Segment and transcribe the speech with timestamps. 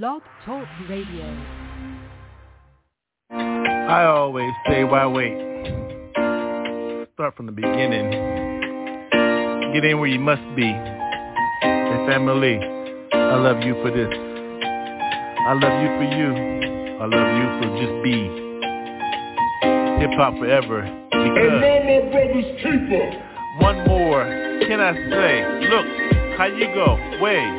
[0.00, 1.26] Blog Talk Radio.
[3.30, 5.36] I always say, why wait?
[7.12, 8.10] Start from the beginning.
[9.74, 10.64] Get in where you must be.
[10.64, 12.56] And family,
[13.12, 14.08] I love you for this.
[14.08, 16.32] I love you for you.
[16.96, 18.16] I love you for just be.
[20.00, 20.88] Hip hop forever.
[21.10, 23.06] Because And no more brothers keeper.
[23.60, 24.24] one more
[24.66, 25.68] can I say?
[25.68, 25.86] Look,
[26.38, 26.96] how you go?
[27.20, 27.58] Way,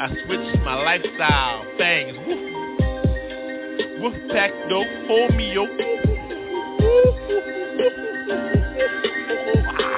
[0.00, 1.62] I switched my lifestyle.
[1.76, 2.16] Things.
[2.26, 2.40] Woof.
[4.00, 4.86] Woof pack dope.
[5.06, 5.66] Hold me yo.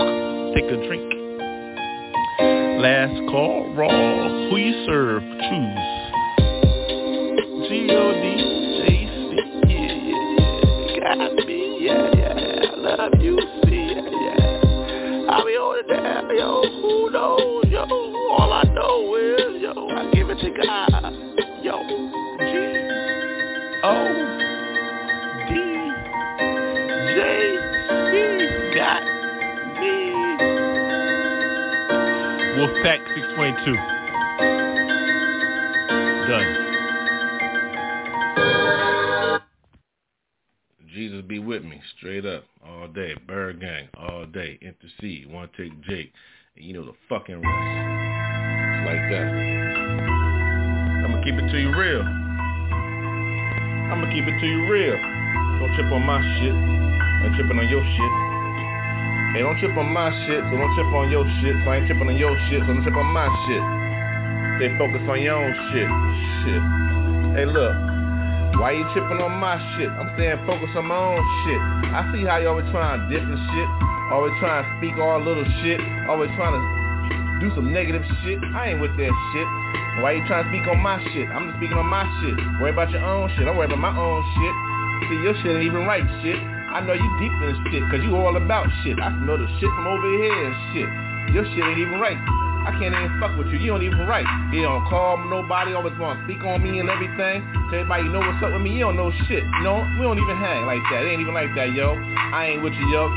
[0.56, 1.19] take a drink.
[2.80, 3.90] Last call, raw.
[4.50, 5.80] Who you serve, choose.
[7.68, 8.24] G-O-D,
[8.88, 9.36] J-C,
[9.68, 11.18] yeah, yeah, yeah.
[11.18, 12.72] Got me, yeah, yeah.
[12.72, 13.36] I love you,
[13.66, 15.28] see, yeah, yeah.
[15.28, 16.64] I'll be on it down, yo.
[16.82, 17.66] Who knows,
[33.66, 33.74] Two
[36.30, 36.50] Done.
[40.94, 43.16] Jesus be with me, straight up, all day.
[43.28, 44.60] ByrdGang, all day.
[44.62, 46.12] Intercede, one take Jake.
[46.56, 47.46] And you know the fucking rest.
[48.86, 49.28] Like that.
[51.06, 52.02] I'ma keep it to you real.
[53.92, 54.94] I'ma keep it to you real.
[54.94, 56.54] Don't trip on my shit.
[56.54, 58.29] Ain't tripping on your shit.
[59.30, 61.54] Hey, don't trip on my shit, so don't trip on your shit.
[61.62, 63.62] So I ain't tripping on your shit, so don't trip on my shit.
[64.58, 65.86] Stay focused on your own shit.
[66.42, 66.62] Shit.
[67.38, 67.78] Hey, look.
[68.58, 69.88] Why you tripping on my shit?
[69.88, 71.62] I'm staying focused on my own shit.
[71.94, 73.70] I see how you always trying to different shit.
[74.10, 75.80] Always trying to speak all little shit.
[76.10, 76.62] Always trying to
[77.40, 78.42] do some negative shit.
[78.58, 79.48] I ain't with that shit.
[80.02, 81.30] Why you trying to speak on my shit?
[81.30, 82.36] I'm just speaking on my shit.
[82.60, 83.46] Worry about your own shit.
[83.46, 84.54] I'm worried about my own shit.
[85.06, 86.59] See, your shit ain't even right shit.
[86.70, 89.02] I know you deep in this shit, cause you all about shit.
[89.02, 90.90] I know the shit from over here and shit.
[91.34, 92.18] Your shit ain't even right.
[92.70, 93.58] I can't even fuck with you.
[93.58, 94.28] You don't even write.
[94.54, 97.42] You don't call nobody, always want to speak on me and everything.
[97.74, 98.78] Tell everybody know what's up with me.
[98.78, 99.42] You don't know shit.
[99.42, 101.02] You know, we don't even hang like that.
[101.02, 101.98] It ain't even like that, yo.
[101.98, 103.10] I ain't with you, yo.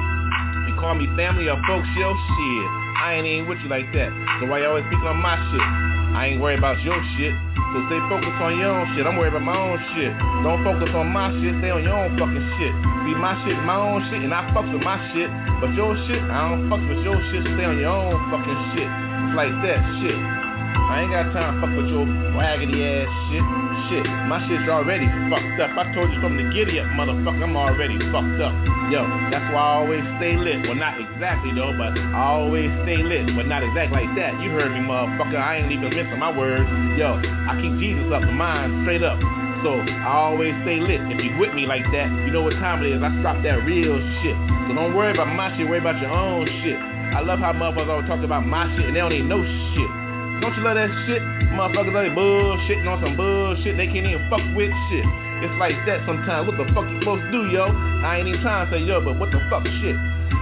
[0.64, 2.66] You call me family or folks, yo, shit.
[3.04, 4.08] I ain't even with you like that.
[4.40, 5.68] So why you always speaking on my shit?
[6.12, 7.32] I ain't worried about your shit.
[7.72, 9.08] So stay focused on your own shit.
[9.08, 10.12] I'm worried about my own shit.
[10.44, 11.56] Don't focus on my shit.
[11.64, 12.74] Stay on your own fucking shit.
[13.08, 15.32] Be my shit my own shit, and I fucks with my shit.
[15.58, 17.42] But your shit, I don't fuck with your shit.
[17.42, 18.86] Stay on your own fucking shit.
[18.86, 20.14] It's like that shit.
[20.14, 22.04] I ain't got time to fuck with your
[22.36, 23.61] raggedy ass shit.
[23.90, 25.74] Shit, my shit's already fucked up.
[25.74, 28.54] I told you from the giddy up, motherfucker, I'm already fucked up.
[28.92, 29.02] Yo,
[29.32, 30.68] that's why I always stay lit.
[30.68, 34.38] Well, not exactly though, but I always stay lit, but not exactly like that.
[34.40, 35.40] You heard me, motherfucker.
[35.40, 36.68] I ain't even missing my words.
[36.94, 39.18] Yo, I keep Jesus up in mind, straight up.
[39.64, 41.00] So I always stay lit.
[41.10, 43.02] If you with me like that, you know what time it is.
[43.02, 44.36] I drop that real shit.
[44.68, 46.76] So don't worry about my shit, worry about your own shit.
[46.76, 49.42] I love how motherfuckers always talk about my shit and they don't even know
[49.74, 50.01] shit.
[50.42, 51.22] Don't you love that shit?
[51.54, 55.06] Motherfuckers are bullshitting on some bullshit they can't even fuck with shit.
[55.38, 56.50] It's like that sometimes.
[56.50, 57.70] What the fuck you supposed to do, yo?
[58.02, 59.94] I ain't even trying to say yo, but what the fuck shit?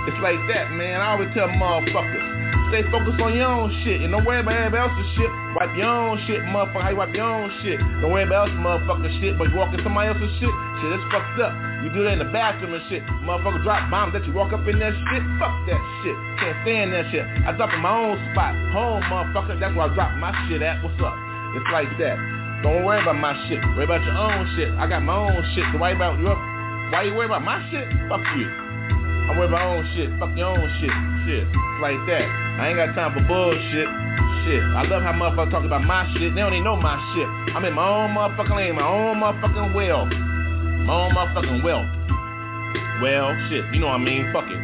[0.08, 1.05] It's like that, man.
[1.05, 2.40] I always tell motherfuckers.
[2.70, 5.31] Stay focused on your own shit and don't worry about everybody else's shit.
[5.58, 6.82] Wipe your own shit, motherfucker.
[6.82, 7.79] How you wipe your own shit?
[7.99, 10.55] Don't worry about else motherfucker shit, but you walk in somebody else's shit.
[10.79, 11.50] Shit, that's fucked up.
[11.82, 13.02] You do that in the bathroom and shit.
[13.26, 15.23] Motherfucker drop bombs that you walk up in that shit.
[15.43, 16.17] Fuck that shit.
[16.38, 17.26] Can't stand that shit.
[17.26, 18.55] I drop in my own spot.
[18.70, 19.58] Home, motherfucker.
[19.58, 20.79] That's where I drop my shit at.
[20.87, 21.19] What's up?
[21.58, 22.17] It's like that.
[22.62, 23.58] Don't worry about my shit.
[23.75, 24.70] Worry about your own shit.
[24.79, 25.64] I got my own shit.
[25.73, 26.38] So why about your
[26.91, 27.87] why you worry about my shit?
[28.08, 28.69] Fuck you.
[29.31, 30.11] I about my own shit.
[30.19, 30.91] Fuck your own shit.
[31.23, 31.47] Shit.
[31.79, 32.27] Like that.
[32.59, 33.87] I ain't got time for bullshit.
[34.43, 34.59] Shit.
[34.75, 36.35] I love how motherfuckers talk about my shit.
[36.35, 37.31] They don't even know my shit.
[37.55, 40.03] I'm in my own motherfucking lane, my own motherfucking well.
[40.82, 41.87] My own motherfucking well.
[42.99, 43.71] Well, shit.
[43.71, 44.35] You know what I mean?
[44.35, 44.59] Fuck it.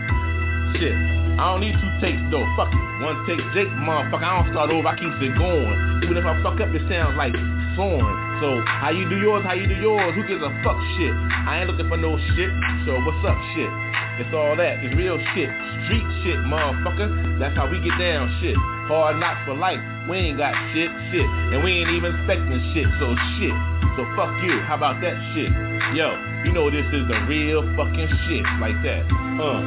[0.82, 0.98] Shit.
[1.38, 2.42] I don't need two takes though.
[2.58, 2.82] Fuck it.
[3.06, 4.26] One take, Jake, motherfucker.
[4.26, 4.88] I don't start over.
[4.90, 5.78] I keep it going.
[6.02, 7.38] Even if I fuck up, it sounds like
[7.78, 8.18] soaring.
[8.42, 11.14] So how you do yours, how you do yours, who gives a fuck shit?
[11.14, 12.50] I ain't looking for no shit,
[12.82, 13.70] so what's up shit?
[14.16, 14.80] It's all that.
[14.80, 15.52] It's real shit.
[15.84, 17.36] Street shit, motherfucker.
[17.36, 18.56] That's how we get down shit.
[18.88, 19.76] Hard knocks for life.
[20.08, 21.28] We ain't got shit, shit.
[21.52, 23.52] And we ain't even expecting shit, so shit.
[24.00, 24.56] So fuck you.
[24.64, 25.52] How about that shit?
[25.92, 26.16] Yo,
[26.48, 28.44] you know this is the real fucking shit.
[28.56, 29.04] Like that.
[29.36, 29.60] Uh.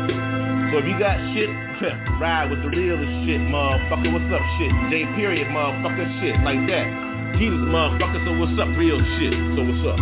[0.73, 1.49] So if you got shit,
[2.17, 4.09] ride with the realest shit, motherfucker.
[4.09, 4.73] What's up shit?
[4.89, 6.41] J period, motherfucker shit.
[6.41, 6.89] Like that.
[7.37, 8.25] Jesus, motherfucker.
[8.25, 9.37] So what's up real shit?
[9.53, 10.01] So what's up?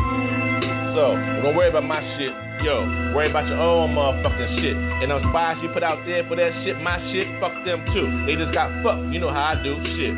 [0.95, 2.46] So, don't worry about my shit.
[2.63, 2.81] Yo,
[3.13, 4.73] worry about your own motherfucking shit.
[4.73, 8.09] And those spies you put out there for that shit, my shit, fuck them too.
[8.25, 9.13] They just got fucked.
[9.13, 10.13] You know how I do shit.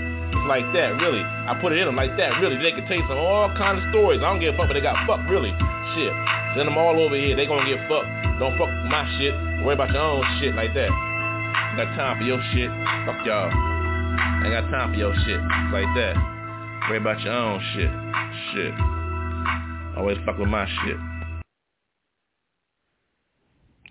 [0.48, 1.20] Like that, really.
[1.20, 2.56] I put it in them like that, really.
[2.58, 4.24] They can tell you some all kind of stories.
[4.24, 5.52] I don't give a fuck, but they got fucked, really.
[5.94, 6.14] Shit.
[6.56, 7.36] Send them all over here.
[7.36, 8.08] They gonna get fucked.
[8.40, 9.36] Don't fuck my shit.
[9.68, 10.90] Worry about your own shit like that.
[10.90, 12.72] I got time for your shit.
[13.04, 13.52] Fuck y'all.
[13.52, 15.44] I ain't got time for your shit.
[15.44, 16.16] It's like that.
[16.88, 17.92] Worry about your own shit.
[18.54, 18.74] Shit.
[19.98, 20.98] Always fuck with my shit.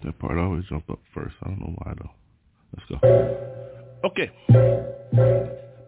[0.04, 1.34] That part always jumped up first.
[1.42, 2.10] I don't know why though.
[2.76, 2.98] Let's go.
[4.04, 4.30] Okay.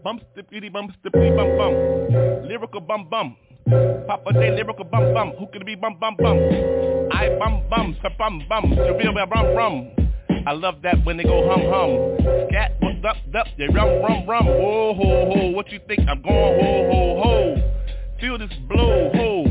[0.03, 2.49] Bum stippity bum stippity bum bum.
[2.49, 3.37] Lyrical bum bum.
[4.07, 5.33] Papa J lyrical bum bum.
[5.39, 6.39] Who could it be bum bum bum?
[7.13, 8.71] I bum bum sa bum bum.
[8.71, 9.91] Reveal me rum rum.
[10.47, 12.49] I love that when they go hum hum.
[12.49, 13.47] Scat what's up up.
[13.59, 14.47] They rum rum rum.
[14.47, 15.51] Whoa ho ho.
[15.51, 17.55] What you think I'm going ho ho ho?
[18.21, 19.45] Feel this blow ho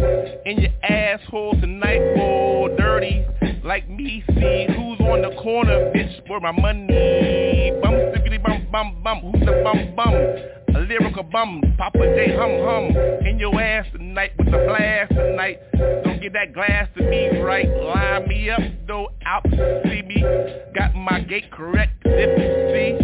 [0.46, 2.00] in your asshole tonight.
[2.16, 3.26] Whoa dirty
[3.64, 4.24] like me.
[4.28, 6.30] See who's on the corner, bitch.
[6.30, 7.79] Where my money?
[8.80, 9.20] Bum bum.
[9.20, 10.14] Who's the bum bum?
[10.74, 15.60] A lyrical bum, Papa J hum hum in your ass tonight with the blast tonight.
[16.06, 17.68] Don't get that glass to me right.
[17.68, 20.24] Line me up, though out see me.
[20.74, 22.12] Got my gate correct, you
[22.72, 22.96] see.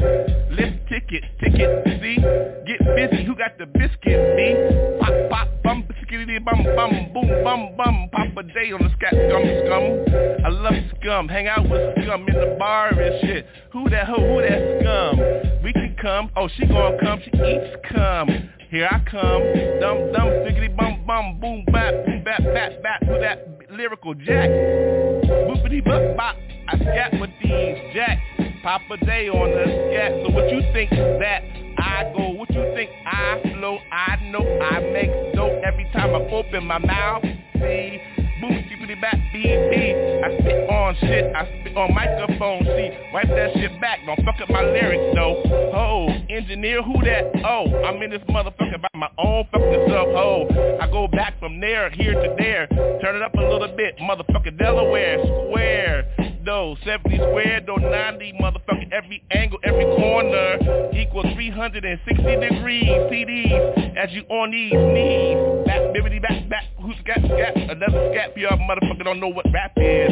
[0.56, 2.24] Lift ticket, ticket, see.
[2.66, 4.56] Get busy, who got the biscuit, me?
[5.02, 8.10] Pop, pop, bum, skiddity bum bum, boom bum bum.
[8.12, 10.46] Papa J on the scat scum scum.
[10.46, 13.46] I love scum, hang out with scum in the bar and shit.
[13.74, 15.64] Who that hoe, who that scum?
[15.64, 18.50] We can come, oh she gonna come, she eats come.
[18.70, 19.44] Here I come,
[19.80, 24.50] dum dum, stickity bum bum, boom bap, boom bap, bap, bap, who that lyrical jack?
[24.50, 26.36] Boopity bop bop,
[26.68, 28.22] I scat with these jacks.
[28.64, 32.90] Papa J on the scat, so what you think that I go, what you think?
[33.06, 37.24] I flow, I know I make dope every time I open my mouth,
[37.56, 38.00] see,
[38.42, 43.54] boom, skippity back, BB, I spit on shit, I spit on microphone, see, wipe that
[43.56, 45.42] shit back, don't fuck up my lyrics though,
[45.74, 50.78] ho, engineer, who that, oh, I'm in this motherfucker by my own fucking self, ho,
[50.82, 52.68] I go back from there, here to there,
[53.02, 58.92] turn it up a little bit, motherfucker Delaware, square, though, 70 squared, though 90, motherfucker,
[58.92, 66.22] every angle, every corner, equals 360 degrees, CDs, as you on these knees, back, bibbity,
[66.22, 70.12] back, back, who's got, got, another scap y'all motherfucker don't know what rap is,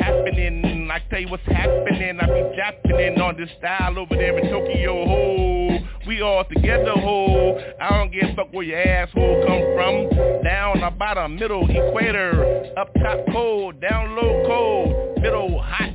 [0.00, 4.50] happening, I tell you what's happening, I be japping on this style over there in
[4.50, 9.62] Tokyo, ho, we all together, ho, I don't give a fuck where your asshole come
[9.74, 15.90] from, down about a middle equator, up top cold, down low cold, middle hot,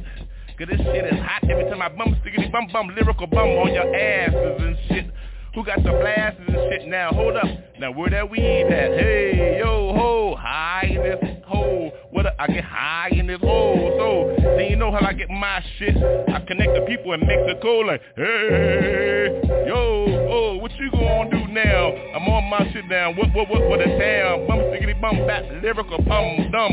[0.60, 3.74] Cause this shit is hot every time I bum stickity bum bum lyrical bum on
[3.74, 5.06] your asses and shit.
[5.60, 7.12] Who got the blasters and shit now?
[7.12, 7.44] Hold up.
[7.82, 8.92] Now where that weed at?
[8.98, 11.92] Hey, yo, ho, high in this hole.
[12.12, 13.92] What a, I get high in this hole.
[14.00, 15.98] So, then you know how I get my shit.
[15.98, 21.92] I connect the people in Mexico like, hey, yo, oh, what you gonna do now?
[22.16, 23.18] I'm on my shit down.
[23.18, 24.48] What, what, what, what a town?
[24.48, 26.72] Bum stickity bum back, lyrical bum dumb.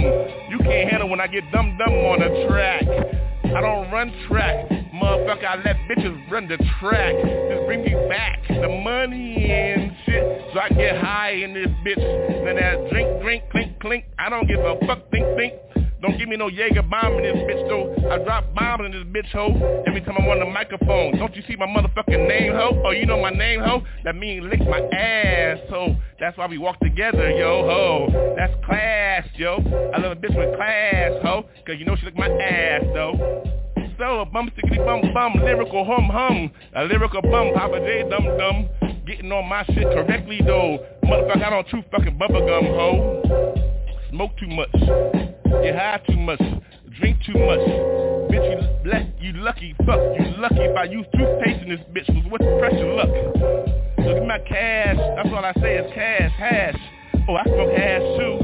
[0.49, 2.85] You can't handle when I get dumb dumb on the track.
[3.47, 4.86] I don't run track.
[5.01, 7.15] Motherfucker, I let bitches run the track.
[7.51, 10.43] Just bring me back the money and shit.
[10.53, 12.45] So I get high in this bitch.
[12.45, 14.05] Then that drink, drink, clink, clink.
[14.19, 15.55] I don't give a fuck, think, think.
[16.03, 17.93] Don't give me no Jaeger bomb in this bitch though.
[18.11, 21.19] I drop bombs in this bitch hoe every time I'm on the microphone.
[21.19, 22.83] Don't you see my motherfucking name hoe?
[22.85, 23.83] Oh, you know my name hoe?
[24.05, 25.97] That means lick my ass hoe.
[26.21, 28.35] That's why we walk together, yo ho.
[28.37, 29.57] That's class, yo.
[29.95, 31.45] I love a bitch with class, ho.
[31.67, 33.66] Cause you know she lick my ass though.
[33.99, 38.69] A bum stickity bum bum, lyrical hum hum, a lyrical bum, Papa J dum dum,
[39.07, 40.85] getting on my shit correctly though.
[41.05, 43.23] Motherfucker, I don't chew fucking bubblegum, ho.
[44.11, 44.71] Smoke too much,
[45.63, 46.41] get high too much,
[47.01, 47.61] drink too much.
[48.31, 48.45] Bitch,
[48.85, 52.45] you, le- you lucky, fuck, you lucky if I use toothpaste in this bitch, what's
[52.45, 53.09] the pressure, luck?
[53.99, 56.77] Look at my cash, that's all I say is cash, hash.
[57.29, 58.39] Oh, I smoke hash too.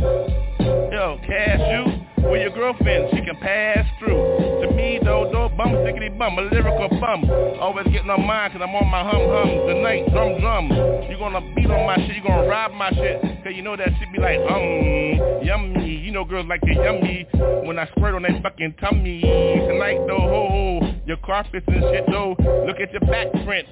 [0.92, 2.01] Yo, cash you?
[2.22, 4.62] With your girlfriend, she can pass through.
[4.62, 7.24] To me, though, though, bum, stickity bum, a lyrical bum.
[7.60, 9.66] Always getting on mine, cause I'm on my hum hum.
[9.66, 10.70] The night, drum drum.
[11.10, 13.20] You gonna beat on my shit, you gonna rob my shit.
[13.42, 15.96] Cause you know that shit be like, um, yummy.
[15.98, 17.26] You know girls like the yummy.
[17.66, 19.20] When I squirt on that fucking tummy.
[19.20, 22.36] Tonight, though, ho, ho, your carpets and shit, though.
[22.66, 23.66] Look at your back print.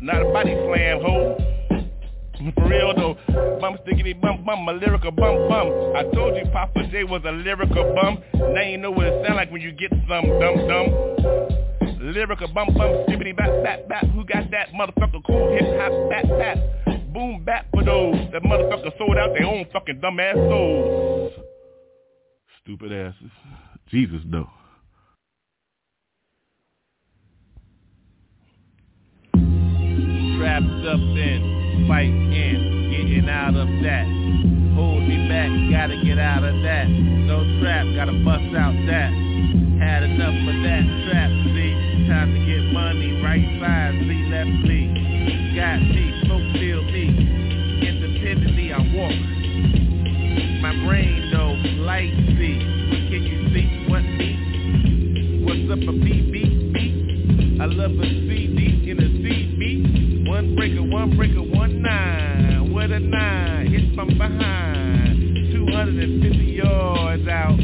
[0.00, 1.65] Not a body slam, ho.
[2.36, 3.16] For real though,
[3.60, 5.96] bum stickity bum bum, a lyrical bum bum.
[5.96, 8.22] I told you Papa J was a lyrical bum.
[8.52, 10.86] Now you know what it sound like when you get some dum dum.
[11.98, 14.04] Lyrical bum bum, skibbity bap bap bap.
[14.08, 16.58] Who got that motherfucker cool hip hop bap bap?
[17.14, 21.32] Boom bap for those that motherfucker sold out their own fucking dumb ass souls.
[22.62, 23.30] Stupid asses.
[23.88, 24.50] Jesus though.
[30.36, 31.55] Trapped up in
[31.86, 34.06] fighting, getting out of that.
[34.74, 36.86] Hold me back, gotta get out of that.
[36.90, 39.10] No trap, gotta bust out that.
[39.80, 41.72] Had enough of that trap, see.
[42.06, 44.86] Time to get money, right side, see, left, see.
[45.56, 47.06] Got me, smoke, feel me.
[47.82, 49.16] Independently, I walk.
[50.60, 52.58] My brain, though, light see.
[53.10, 53.90] Can you see?
[53.90, 55.44] What me?
[55.46, 56.26] What's up, a beat?
[57.58, 60.28] I love a CD in a CB.
[60.28, 62.72] One breaker, one breaker, one nine.
[62.72, 65.52] What a nine, hit from behind.
[65.52, 67.56] 250 yards out.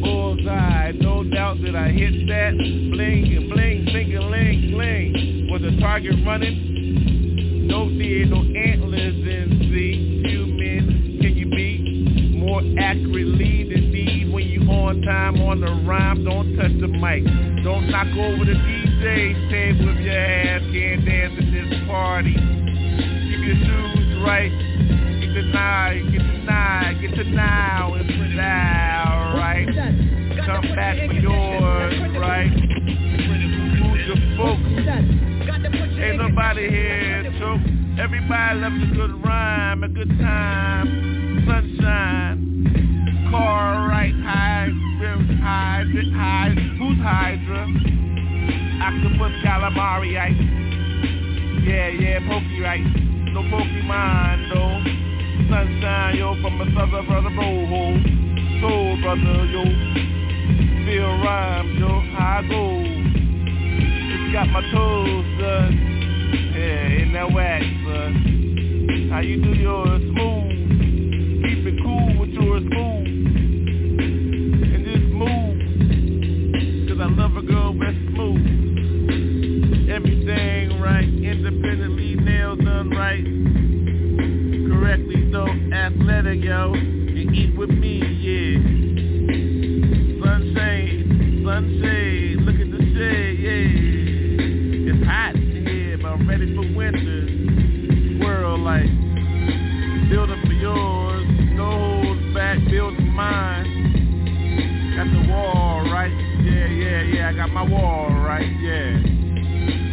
[0.00, 2.54] Bullseye, no doubt that I hit that.
[2.56, 5.48] Bling and bling, bling a ling, bling.
[5.50, 7.66] Was the target running?
[7.68, 10.22] No deer, no antlers in see.
[10.28, 16.24] Human, can you be more accurately than me when you on time on the rhyme?
[16.24, 17.24] Don't touch the mic.
[17.64, 20.62] Don't knock over the DJ table with your ass.
[20.72, 22.58] Can't dance in this party.
[23.48, 24.52] Your shoes right.
[24.52, 29.66] Get the now, get the now, get the now and put it out, right?
[30.44, 32.50] Come back for yours, right?
[32.50, 34.60] Who's your folks?
[35.98, 37.62] Ain't nobody here, choke.
[37.98, 43.28] Everybody loves a good rhyme, a good time, sunshine.
[43.30, 44.68] Car right, high,
[45.40, 46.50] high, high.
[46.76, 47.66] Who's Hydra?
[48.82, 50.36] Octopus calamari, right?
[51.64, 53.08] Yeah, yeah, pokey, right?
[53.32, 54.80] No Pokemon, though.
[55.50, 57.96] Sunshine, yo, from a southern brother, roll,
[58.60, 59.64] soul brother, yo.
[60.86, 62.62] Feel rhymes, yo, how I go.
[64.08, 65.70] Just got my toes, son.
[66.56, 69.08] Yeah, in that wax, son.
[69.12, 70.57] How you do yours smooth?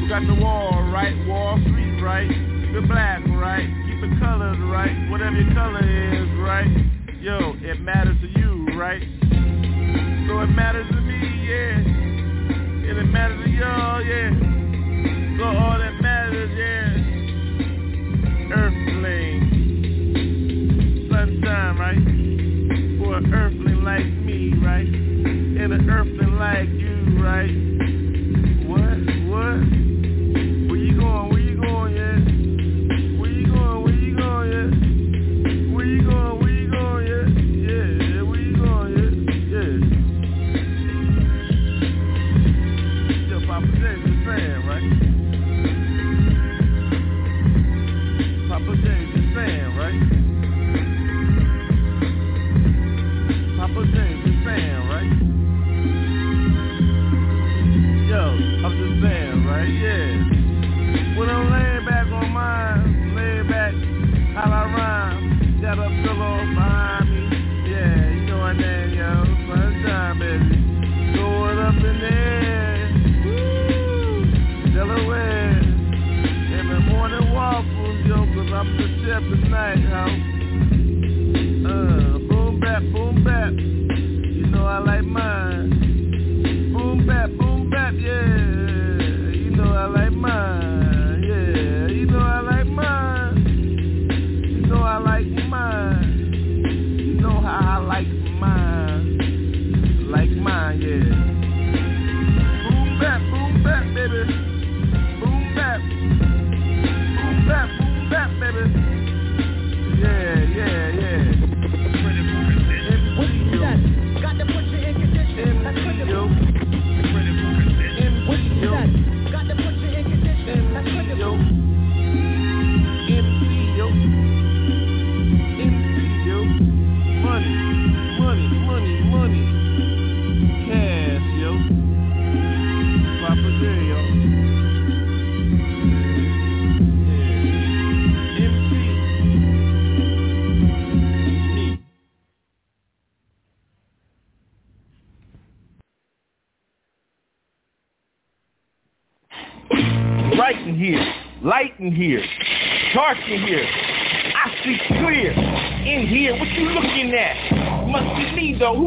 [0.07, 5.35] Got the wall right, Wall Street right, it black right, keep the colors right, whatever
[5.35, 6.69] your color is right.
[7.19, 9.01] Yo, it matters to you, right?
[10.27, 11.77] So it matters to me, yeah.
[12.85, 14.29] And it matters to y'all, yeah.
[15.39, 16.93] So all that matters, yeah.
[18.53, 19.41] Earthling.
[21.09, 21.97] Sunshine, right?
[22.99, 24.85] For an earthling like me, right?
[24.85, 26.84] And an earthling like you,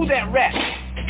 [0.09, 0.55] that rat?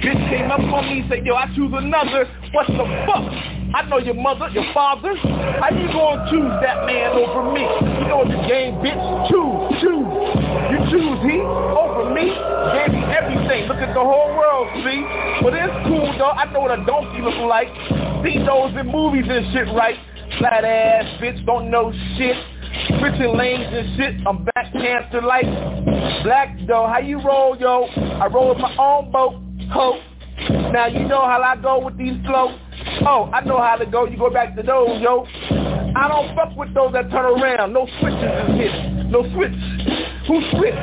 [0.02, 2.30] Bitch came up on me and said, yo, I choose another.
[2.52, 3.26] What the fuck?
[3.74, 5.12] I know your mother, your father.
[5.16, 7.66] How you gonna choose that man over me?
[7.66, 8.96] You know what the game, bitch.
[9.28, 10.08] Choose, choose.
[10.70, 12.30] You choose he over me.
[12.30, 13.68] Gave me everything.
[13.68, 15.02] Look at the whole world, see?
[15.42, 16.32] But it's cool though.
[16.32, 17.68] I know what a donkey look like.
[18.24, 19.98] See those in movies and shit, right?
[20.38, 22.36] Flat ass bitch, don't know shit.
[22.98, 24.26] Switching lanes and shit.
[24.26, 25.46] I'm back cancer like
[26.24, 26.86] black though.
[26.86, 27.84] How you roll, yo?
[27.84, 29.34] I roll with my own boat,
[29.70, 30.00] ho.
[30.72, 32.58] Now you know how I go with these flows.
[33.06, 34.06] Oh, I know how to go.
[34.06, 35.26] You go back to those, yo.
[35.96, 37.72] I don't fuck with those that turn around.
[37.72, 39.06] No switches is hit.
[39.10, 39.52] No switch.
[40.28, 40.74] Who switch?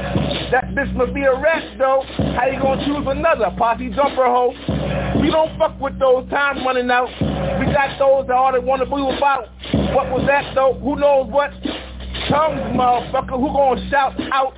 [0.52, 2.04] That bitch must be a rat, though.
[2.36, 3.54] How you gonna choose another?
[3.58, 4.54] Posse jumper hoe.
[5.22, 6.30] We don't fuck with those.
[6.30, 7.10] Time running out.
[7.60, 9.48] We got those that all they want to be about.
[9.96, 10.74] What was that, though?
[10.74, 11.52] Who knows what?
[12.30, 13.38] Tongues, motherfucker.
[13.40, 14.54] Who gonna shout out?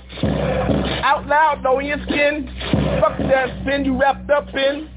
[1.03, 2.49] Out loud, though, in your skin.
[2.99, 4.89] Fuck that spin you wrapped up in.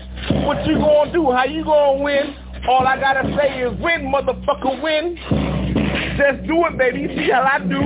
[0.44, 1.30] What you gonna do?
[1.30, 2.34] How you gonna win?
[2.68, 5.16] All I gotta say is win, motherfucker, win.
[6.16, 7.08] Just do it, baby.
[7.16, 7.80] See how I do.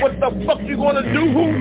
[0.00, 1.26] What the fuck you gonna do?
[1.32, 1.52] Who?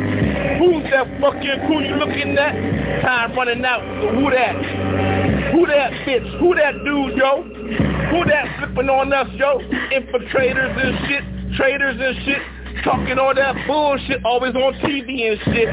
[0.58, 3.02] Who's that fucking who you looking at?
[3.02, 3.82] Time running out.
[4.02, 5.35] So who that?
[5.52, 6.40] Who that bitch?
[6.40, 7.44] Who that dude, yo?
[7.44, 9.60] Who that flipping on us, yo?
[9.92, 12.42] Infiltrators and shit, traitors and shit.
[12.84, 15.70] Talking all that bullshit, always on TV and shit.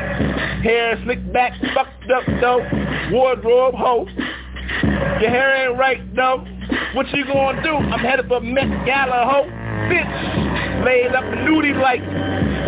[0.62, 2.60] Hair slicked back, fucked up though.
[3.12, 4.06] Wardrobe hoe.
[5.20, 6.44] Your hair ain't right though.
[6.94, 7.74] What you gonna do?
[7.74, 9.61] I'm headed for Met Gala hoe.
[9.90, 12.02] Bitch, laid up nudie like.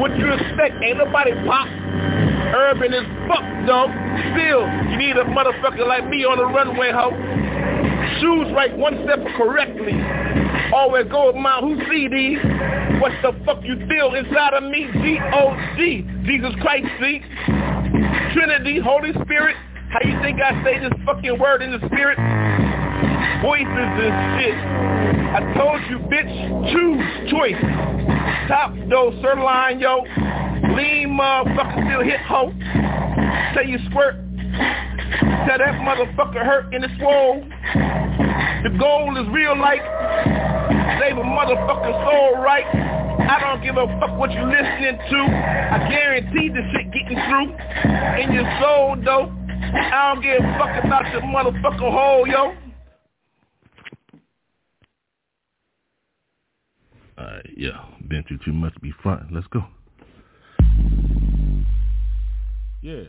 [0.00, 0.82] What you expect?
[0.82, 1.68] Ain't nobody pop.
[2.54, 3.88] Urban is fuck though.
[4.34, 7.14] Still, you need a motherfucker like me on the runway hoe.
[8.20, 9.98] Shoes right one step correctly.
[10.72, 12.38] Always go with my who see these.
[13.00, 14.88] What the fuck you feel inside of me?
[14.92, 16.06] G-O-G.
[16.26, 17.20] Jesus Christ, see?
[18.32, 19.56] Trinity, Holy Spirit.
[19.90, 22.18] How you think I say this fucking word in the spirit?
[23.42, 24.56] Voices and shit.
[25.34, 26.32] I told you, bitch,
[26.72, 27.60] choose choice.
[28.48, 30.02] Top though, sirloin, yo.
[30.74, 32.52] Lean motherfucker still hit hoe.
[33.54, 34.16] Say you squirt.
[35.46, 37.44] Tell that motherfucker hurt in the swole.
[38.64, 39.82] The goal is real like
[41.00, 42.64] save a motherfucking soul right.
[42.64, 45.18] I don't give a fuck what you listening to.
[45.20, 47.52] I guarantee the shit getting through.
[48.22, 49.32] In your soul though.
[49.74, 52.54] I don't give a fuck about your motherfucking hole, yo.
[57.18, 57.84] Alright, yeah.
[58.08, 59.32] Been through too much to be front.
[59.32, 59.64] Let's go.
[62.82, 63.04] Yeah.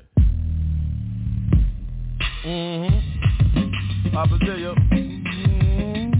[2.45, 4.09] Mm-hmm.
[4.13, 4.75] Papa yo.
[4.75, 6.15] Mm-hmm.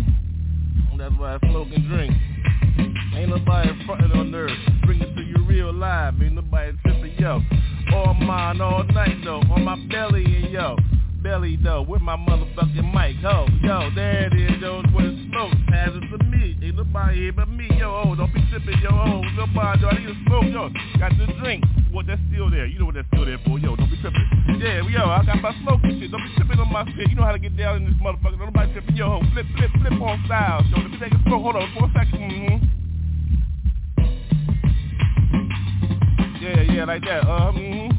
[0.97, 2.13] That's why I smoke and drink.
[3.15, 4.54] Ain't nobody frontin' on nerves.
[4.86, 6.21] Bring it to you real live.
[6.21, 7.41] Ain't nobody tripping, yo.
[7.93, 9.39] All mine, all night, though.
[9.39, 10.75] On my belly and yo.
[11.21, 11.84] Belly, though.
[11.84, 13.47] With my motherfucking mic, ho.
[13.62, 14.82] Yo, there it is, yo.
[15.36, 15.69] What it smokes.
[15.69, 16.58] Pass it to me.
[16.62, 18.04] Ain't nobody here but me, yo.
[18.06, 18.89] Oh, don't be tripping, yo.
[18.91, 19.88] Oh, nobody, yo.
[19.89, 20.69] I need to smoke, yo.
[21.00, 21.63] Got the drink.
[21.91, 22.65] What, that's still there.
[22.65, 23.76] You know what that's still there for, yo.
[23.76, 24.26] Don't be tripping.
[24.60, 26.12] Yeah, yo, I got my smoke and shit.
[26.12, 27.10] Don't be tripping on my shit.
[27.10, 28.38] You know how to get down in this motherfucker.
[28.38, 29.21] Don't nobody tripping, yo.
[29.34, 30.78] Flip, flip, flip on styles, yo.
[30.82, 31.43] Let me take a smoke.
[31.43, 32.19] Hold on for a second.
[32.19, 32.65] Mm-hmm.
[36.41, 37.26] Yeah, yeah, like that.
[37.26, 37.89] Uh, mm-hmm.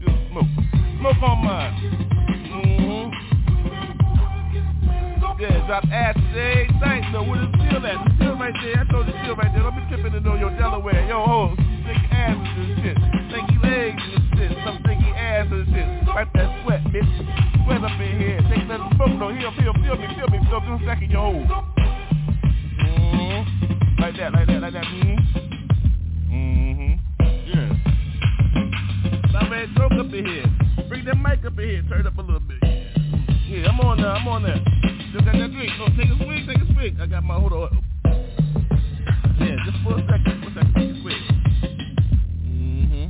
[0.00, 0.46] Just smoke.
[0.98, 2.11] Smoke on mine.
[5.38, 7.24] Yeah, drop acid every night though.
[7.24, 7.98] Where the steel at?
[8.04, 8.78] The steel right there.
[8.78, 9.62] I told you steel right there.
[9.64, 11.06] Don't be tripping in your Delaware.
[11.08, 12.96] Yo, ho, stinky asses and shit.
[13.26, 14.52] Stinky legs and shit.
[14.62, 15.88] Some stinky ass and shit.
[16.14, 17.10] Wipe that sweat, bitch.
[17.64, 18.38] Sweat up in here.
[18.52, 19.34] Take that smoke though.
[19.34, 20.38] Here, feel, feel me, feel me.
[20.46, 20.68] Feel me.
[20.78, 21.42] Just second your hole.
[22.78, 24.00] Mm-hmm.
[24.00, 24.84] Like that, like that, like that.
[24.84, 25.18] Mm-hmm.
[26.30, 26.92] Mm-hmm.
[27.50, 27.72] Yeah.
[29.32, 30.46] Now man, joke up in here.
[30.88, 31.82] Bring that mic up in here.
[31.88, 32.62] Turn it up a little bit.
[32.62, 34.12] Yeah, I'm on there.
[34.12, 34.60] I'm on there.
[35.12, 35.70] Still got that drink.
[35.76, 36.46] So take a swig.
[36.48, 36.98] Take a swig.
[36.98, 37.84] I got my hold on.
[39.38, 40.40] Yeah, just for a second.
[40.42, 40.72] For a second.
[40.74, 41.22] Take a swig.
[42.48, 43.06] Mm-hmm.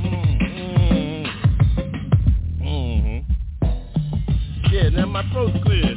[0.00, 0.24] Mm-hmm.
[2.64, 3.20] Mm-hmm.
[4.72, 5.96] Yeah, now my throat's clear.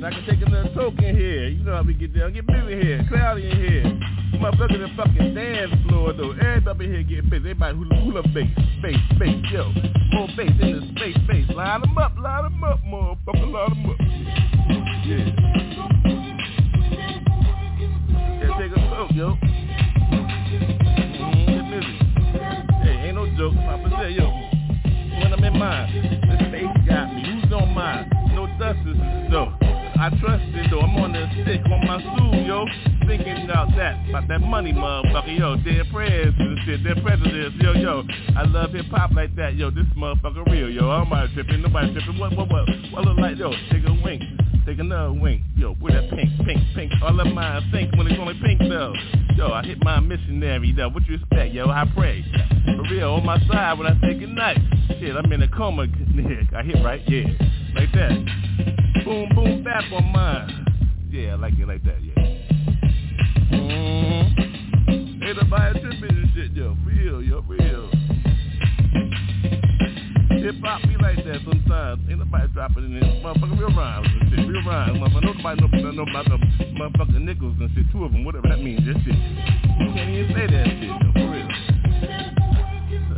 [0.00, 1.48] Now I can take another token here.
[1.48, 2.32] You know how we get down.
[2.32, 3.04] Get busy here.
[3.10, 4.17] Cloudy in here.
[4.38, 6.30] Motherfucker the fucking dance floor though.
[6.30, 7.50] Everybody in here getting busy.
[7.50, 8.46] Everybody hula, hula bass,
[8.80, 9.72] bass, bass, yo.
[10.12, 11.48] More bass in the space, space.
[11.56, 13.98] Line them up, line them up, motherfucker, line them up.
[15.04, 15.26] Yeah.
[18.38, 19.36] Yeah, take a smoke, yo.
[19.42, 19.58] Mm.
[22.84, 23.54] Hey, ain't no joke.
[23.54, 24.26] Papa say, yo.
[25.20, 25.88] When I'm in mine,
[26.30, 27.22] this space got me.
[27.42, 28.08] Who's on mine?
[28.34, 28.96] No dusters,
[29.30, 29.57] no.
[30.08, 30.80] I trust it though.
[30.80, 32.64] I'm on the stick on my stool, yo.
[33.06, 35.56] Thinking about that, about that money, motherfucker, yo.
[35.56, 38.04] Dead prayers and shit, dead prejudice, yo, yo.
[38.34, 39.70] I love hip hop like that, yo.
[39.70, 40.88] This motherfucker real, yo.
[40.88, 42.18] I'm not tripping, nobody tripping.
[42.18, 42.64] What, what, what?
[42.90, 43.52] What look like, yo?
[43.70, 44.22] Take a wink.
[44.64, 46.92] Take another wink, yo, with that pink, pink, pink.
[47.02, 48.94] All of mine think when it's only pink though.
[49.36, 50.88] Yo, I hit my missionary though.
[50.88, 51.68] What you expect, yo?
[51.68, 52.24] I pray.
[52.64, 54.56] For real, on my side when I say goodnight.
[55.00, 55.82] Shit, I'm in a coma.
[56.56, 57.24] I hit right, yeah,
[57.74, 58.77] like that.
[59.04, 60.66] Boom, boom, bap on mine.
[61.10, 62.14] Yeah, I like it like that, yeah.
[63.52, 65.22] Mm-hmm.
[65.22, 66.76] Ain't nobody tripping and shit, yo.
[66.84, 67.90] Real, yo, real.
[70.40, 72.00] Hip hop be like that sometimes.
[72.08, 74.46] Ain't nobody dropping in this motherfucker real rhymes and shit.
[74.48, 75.60] Real rhymes, motherfucker.
[75.60, 76.40] Nobody know, know about them
[76.78, 77.84] motherfucking nickels and shit.
[77.92, 78.80] Two of them, whatever that means.
[78.86, 79.14] That shit.
[79.14, 81.48] You can't even say that shit, yo, for real.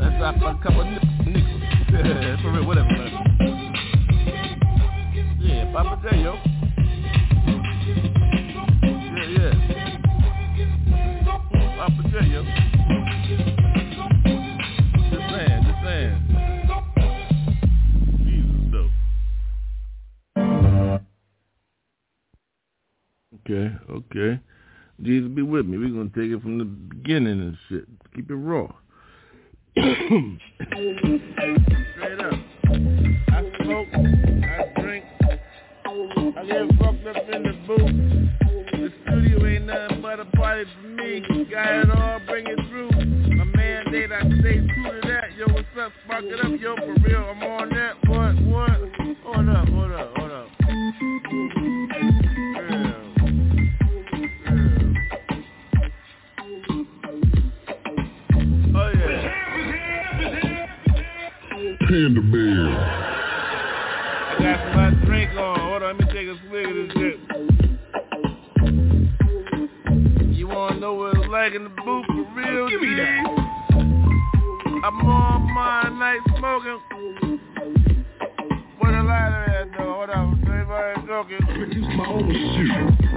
[0.03, 2.43] I dropped a couple nickels.
[2.43, 3.60] for real, whatever, man.
[5.41, 6.35] Yeah, Papa J, yo.
[9.17, 9.53] Yeah, yeah.
[11.79, 12.41] Papa J, yo.
[15.11, 16.17] Just saying, just saying.
[23.41, 24.31] Okay, okay.
[25.03, 25.79] Jesus be with me.
[25.79, 27.87] We're gonna take it from the beginning and shit.
[28.15, 28.71] Keep it raw.
[36.61, 37.79] I get fucked up in the booth.
[38.71, 41.21] The studio ain't nothing but a party for me.
[41.51, 42.91] Got it all, bring it through.
[43.35, 45.37] My mandate, I stay true to that.
[45.39, 45.93] Yo, what's up?
[46.05, 47.25] Spark it up, yo, for real.
[47.31, 47.97] I'm on that.
[48.09, 48.71] What, what?
[49.25, 50.49] Hold up, hold up, hold up.
[52.61, 53.01] Real.
[54.51, 54.95] Real.
[58.77, 59.21] Oh yeah.
[61.89, 63.00] Panda Bear.
[72.71, 73.27] Give me that.
[74.85, 76.79] I'm on my night smoking.
[78.79, 79.93] Where the lighter at though?
[79.93, 81.39] Hold on, everybody talking.
[81.47, 82.71] Produce my own shit.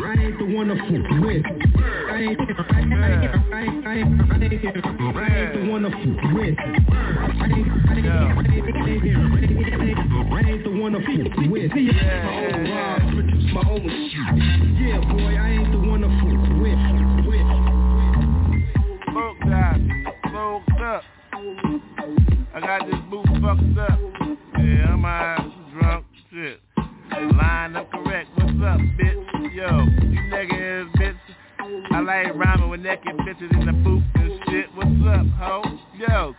[0.00, 1.71] I ain't the one to fuck with.
[2.22, 2.78] I ain't, to fuck with.
[2.78, 3.98] I I
[10.46, 11.72] ain't, the one to fuck with.
[11.72, 11.90] See,
[13.52, 14.26] my own shit.
[14.78, 16.78] Yeah, boy, I ain't the one to fuck with.
[17.26, 17.46] with.
[20.82, 21.02] Up.
[22.54, 23.00] I got this
[23.40, 23.98] fucked up.
[24.58, 25.38] Yeah, I'm high,
[25.72, 26.60] drunk, shit.
[27.36, 29.01] Line up correct, what's up, bitch?
[32.12, 34.66] Like rhyming with naked bitches in the booth and shit.
[34.74, 35.62] What's up, ho?
[35.96, 36.34] Yo,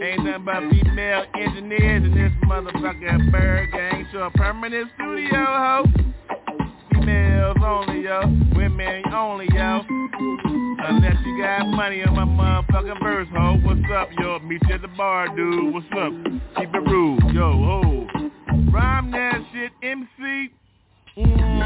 [0.00, 4.12] ain't nothing but female engineers in this motherfucking ByrdGang.
[4.12, 5.84] So a permanent studio, ho.
[6.92, 8.20] Females only, yo.
[8.54, 9.80] Women only, yo.
[9.88, 13.58] Unless you got money on my motherfucking verse, ho.
[13.64, 14.38] What's up, yo?
[14.38, 15.74] Meet you at the bar, dude.
[15.74, 16.12] What's up?
[16.56, 18.06] Keep it rude, yo, ho.
[18.70, 20.52] Rhyme that shit, MC.
[21.18, 21.65] Mm.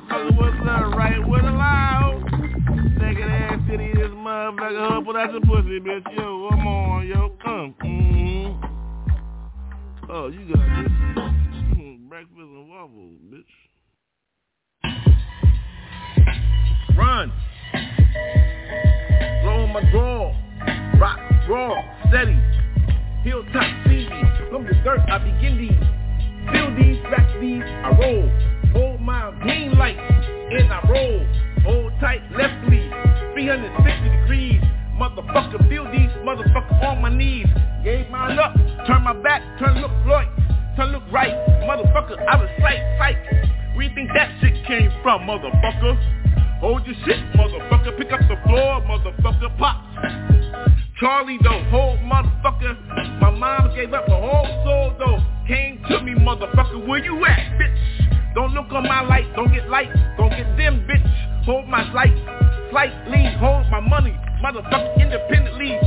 [0.71, 2.23] up, right with a lie,
[2.97, 5.05] Naked ass city, this motherfucker.
[5.05, 6.17] Put out your pussy, bitch.
[6.17, 7.31] Yo, come on, yo.
[7.43, 7.75] Come.
[7.83, 8.65] Mm-hmm.
[10.09, 10.91] Oh, you got this.
[11.77, 13.53] Mm, breakfast and waffles, bitch.
[16.97, 17.31] Run.
[19.43, 20.33] Blow my draw.
[20.99, 21.75] Rock, raw,
[22.09, 22.37] steady.
[23.23, 24.07] Hilltop me.
[24.49, 25.71] From the dirt, I begin these.
[26.51, 28.29] Feel these, back these, I roll.
[28.73, 29.97] Hold my green light,
[30.57, 31.25] and I roll.
[31.63, 32.91] Hold tight, left lead.
[33.33, 34.61] 360 degrees.
[34.99, 37.47] Motherfucker, feel these motherfucker on my knees.
[37.83, 38.53] Gave mine up,
[38.85, 40.29] turn my back, turn look right,
[40.75, 41.33] turn look right.
[41.65, 43.17] Motherfucker, out of sight, sight.
[43.73, 45.97] Where you think that shit came from, motherfucker?
[46.59, 47.97] Hold your shit, motherfucker.
[47.97, 49.57] Pick up the floor, motherfucker.
[49.57, 49.81] Pop.
[50.99, 53.19] Charlie though, whole motherfucker.
[53.19, 55.23] My mom gave up her whole soul though.
[55.47, 56.85] Came to me, motherfucker.
[56.87, 58.20] Where you at, bitch?
[58.33, 59.27] Don't look on my light.
[59.35, 59.89] Don't get light.
[60.17, 61.43] Don't get dim, bitch.
[61.45, 62.15] Hold my light.
[62.71, 64.15] Slightly hold my money.
[64.43, 65.77] Motherfucker independently.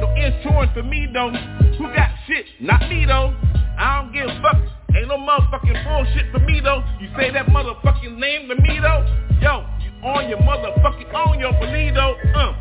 [0.00, 1.30] No insurance for me though.
[1.76, 2.46] Who got shit?
[2.60, 3.36] Not me though.
[3.78, 4.56] I don't give a fuck.
[4.96, 6.82] Ain't no motherfucking bullshit for me though.
[7.00, 9.04] You say that motherfucking name to me though.
[9.40, 12.16] Yo, you on your motherfucking on your Belido.
[12.34, 12.54] Uh,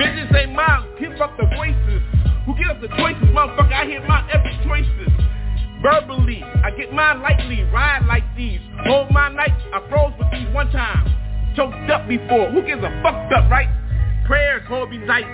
[0.00, 0.88] bitches ain't mine.
[0.98, 2.02] Give up the voices.
[2.46, 3.72] Who give up the choices, motherfucker?
[3.72, 5.12] I hit my every choices.
[5.82, 6.15] Verbally, I
[6.76, 8.60] get mine lightly, ride like these.
[8.86, 11.12] Hold my night, I froze with these one time.
[11.56, 13.68] Choked up before, who gives a fucked up, right?
[14.26, 15.24] Prayers hold me tight,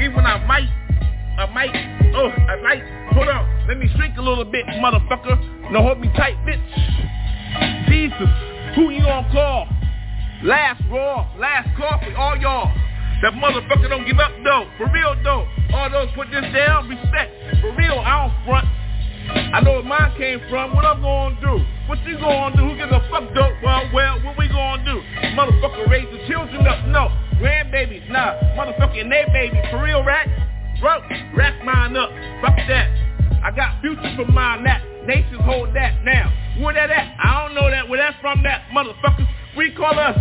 [0.00, 0.68] even I might,
[1.38, 2.82] I might, uh, oh, I might.
[3.14, 5.72] Hold on, let me shrink a little bit, motherfucker.
[5.72, 6.60] No, hold me tight, bitch.
[7.88, 8.28] Jesus,
[8.76, 9.68] who you gonna call?
[10.42, 12.70] Last raw, last call for all y'all.
[13.22, 15.48] That motherfucker don't give up though, for real though.
[15.72, 17.32] All those put this down, respect.
[17.62, 18.68] For real, I don't front.
[19.34, 21.64] I know where mine came from, what I'm gonna do?
[21.86, 22.62] What you gonna do?
[22.64, 23.54] Who gives a fuck dope?
[23.62, 25.02] Well, well, what we gonna do?
[25.34, 27.10] Motherfucker raise the children up, no.
[27.38, 28.34] Grandbabies, nah.
[28.56, 30.26] Motherfucker and they baby, for real, rat?
[30.80, 31.02] Bro,
[31.36, 32.10] rack mine up,
[32.42, 32.90] fuck that.
[33.44, 34.82] I got future for mine, that.
[35.06, 36.32] Nations hold that now.
[36.60, 37.16] Where that at?
[37.22, 37.88] I don't know that.
[37.88, 39.26] Where that's from, that motherfucker.
[39.56, 40.16] We call us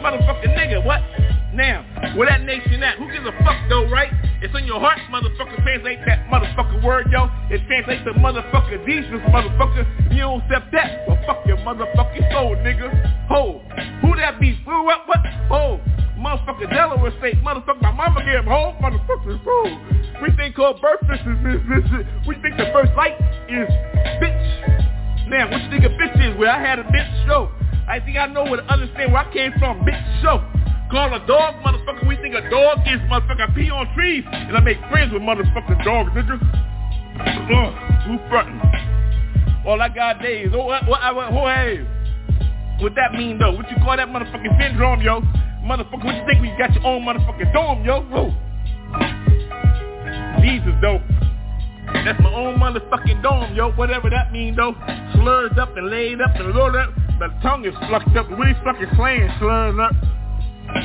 [0.00, 0.84] motherfucking nigga.
[0.84, 1.02] What?
[1.52, 1.84] Now,
[2.16, 2.96] where that nation at?
[2.96, 4.08] Who gives a fuck though, right?
[4.40, 5.62] It's in your heart, motherfucker.
[5.62, 7.28] Translate that motherfucker word, yo.
[7.50, 9.84] It translates to motherfucker Jesus, motherfucker.
[10.10, 11.06] You don't accept that?
[11.06, 12.88] Well, fuck your motherfucking soul, nigga.
[13.28, 13.60] Ho,
[14.00, 14.58] who that be?
[14.64, 15.20] Who, what, what?
[15.52, 15.80] Ho,
[16.18, 17.82] motherfucker Delaware State, motherfucker.
[17.82, 19.38] My mama gave him home, motherfucker.
[19.44, 22.06] Ho, we think called birth is this, this.
[22.26, 23.68] We think the first light is
[24.24, 25.28] bitch.
[25.28, 26.38] Man, what you think a bitch is?
[26.38, 27.50] Where I had a bitch show.
[27.86, 30.40] I think I know where to understand where I came from, bitch show.
[30.92, 32.06] Call a dog, motherfucker.
[32.06, 33.48] We think a dog is motherfucker.
[33.48, 36.36] I pee on trees and I make friends with motherfucking dogs, nigga.
[37.16, 37.72] Ugh,
[38.04, 38.60] who frontin'?
[39.66, 40.50] All I got days.
[40.52, 41.80] Oh, what, what, what, oh, hey.
[42.82, 43.52] What that mean though?
[43.52, 45.22] What you call that motherfucking syndrome, yo?
[45.64, 48.02] Motherfucker, what you think when you got your own motherfucking dome, yo?
[48.12, 48.28] Whoa.
[50.42, 51.00] Jesus, though.
[52.04, 53.72] That's my own motherfucking dome, yo.
[53.72, 54.74] Whatever that mean, though.
[55.14, 56.90] Slurred up and laid up and rolled up.
[57.18, 58.28] My tongue is flucked up.
[58.28, 59.94] We fucking slaying slurred up.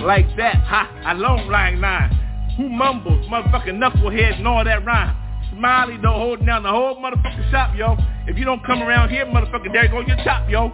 [0.04, 2.12] Like that, ha, I long like nine.
[2.58, 5.16] Who mumbles, motherfucking knucklehead and all that rhyme.
[5.52, 7.96] Smiley though holding down the whole motherfucking shop, yo.
[8.28, 10.70] If you don't come around here, motherfucker, there go your top, yo.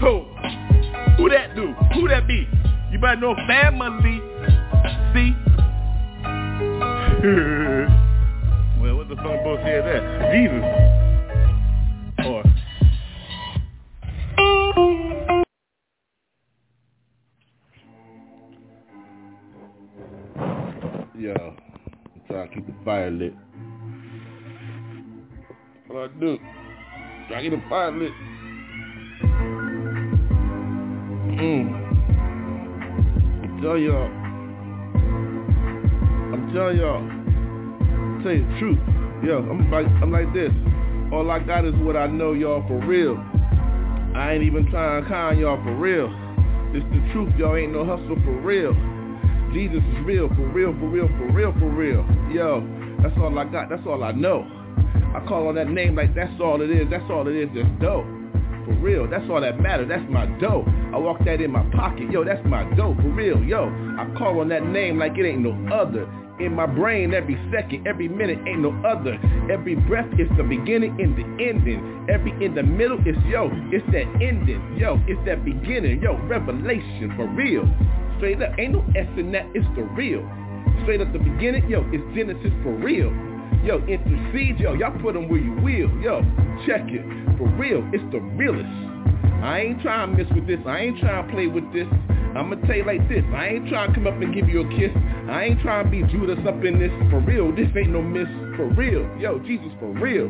[0.00, 0.24] Who?
[1.16, 1.72] Who that do?
[1.94, 2.48] Who that be?
[2.90, 4.20] You better know family.
[5.14, 5.34] See?
[8.80, 10.32] well, what the fuck bullshit is that?
[10.32, 10.95] Jesus.
[22.56, 23.34] Keep the fire lit.
[25.88, 26.38] What I do?
[27.28, 28.12] Try to get the fire lit.
[31.36, 31.66] Mm.
[33.44, 34.10] I'm telling y'all.
[36.32, 37.02] I'm telling y'all.
[38.22, 38.78] Tell you the truth.
[39.22, 40.52] Yo, I'm like I'm like this.
[41.12, 43.16] All I got is what I know, y'all, for real.
[44.16, 46.08] I ain't even trying to con y'all for real.
[46.74, 48.74] It's the truth, y'all ain't no hustle for real.
[49.52, 52.04] Jesus is real, for real, for real, for real, for real.
[52.32, 52.60] Yo,
[53.02, 53.68] that's all I got.
[53.68, 54.46] That's all I know.
[55.14, 56.88] I call on that name like that's all it is.
[56.90, 57.48] That's all it is.
[57.54, 58.04] That's dope.
[58.66, 59.08] For real.
[59.08, 59.88] That's all that matters.
[59.88, 60.66] That's my dope.
[60.92, 62.10] I walk that in my pocket.
[62.10, 62.96] Yo, that's my dope.
[62.96, 63.42] For real.
[63.42, 66.10] Yo, I call on that name like it ain't no other.
[66.38, 69.18] In my brain every second, every minute ain't no other.
[69.50, 72.06] Every breath is the beginning and the ending.
[72.12, 74.76] Every in the middle is yo, it's that ending.
[74.76, 76.02] Yo, it's that beginning.
[76.02, 77.64] Yo, revelation for real.
[78.16, 80.24] Straight up, ain't no S in that, it's the real.
[80.82, 83.12] Straight up the beginning, yo, it's Genesis for real.
[83.64, 85.90] Yo, intercede, yo, y'all put them where you will.
[86.00, 86.22] Yo,
[86.66, 87.04] check it.
[87.36, 88.64] For real, it's the realest.
[89.42, 90.60] I ain't trying to mess with this.
[90.66, 91.86] I ain't trying to play with this.
[92.36, 93.24] I'ma tell you like this.
[93.34, 94.92] I ain't trying to come up and give you a kiss.
[95.28, 96.92] I ain't trying to be Judas up in this.
[97.10, 98.28] For real, this ain't no miss.
[98.56, 99.08] For real.
[99.18, 100.28] Yo, Jesus, for real.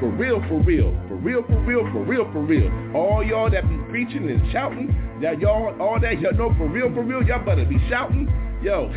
[0.00, 0.92] For real, for real.
[1.08, 2.68] For real, for real, for real, for real.
[2.94, 4.88] All y'all that be preaching and shouting,
[5.22, 8.28] that y'all, all that, y'all know for real, for real, y'all better be shouting.
[8.62, 8.92] Yo,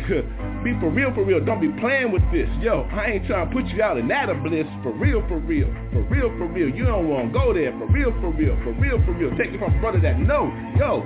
[0.62, 1.42] be for real, for real.
[1.42, 2.48] Don't be playing with this.
[2.60, 4.66] Yo, I ain't trying to put you out in that of bliss.
[4.82, 5.72] For real, for real.
[5.90, 6.68] For real, for real.
[6.68, 7.72] You don't want to go there.
[7.72, 8.56] For real, for real.
[8.62, 9.30] For real, for real.
[9.38, 10.52] Take it from a brother that know.
[10.76, 11.00] Yo,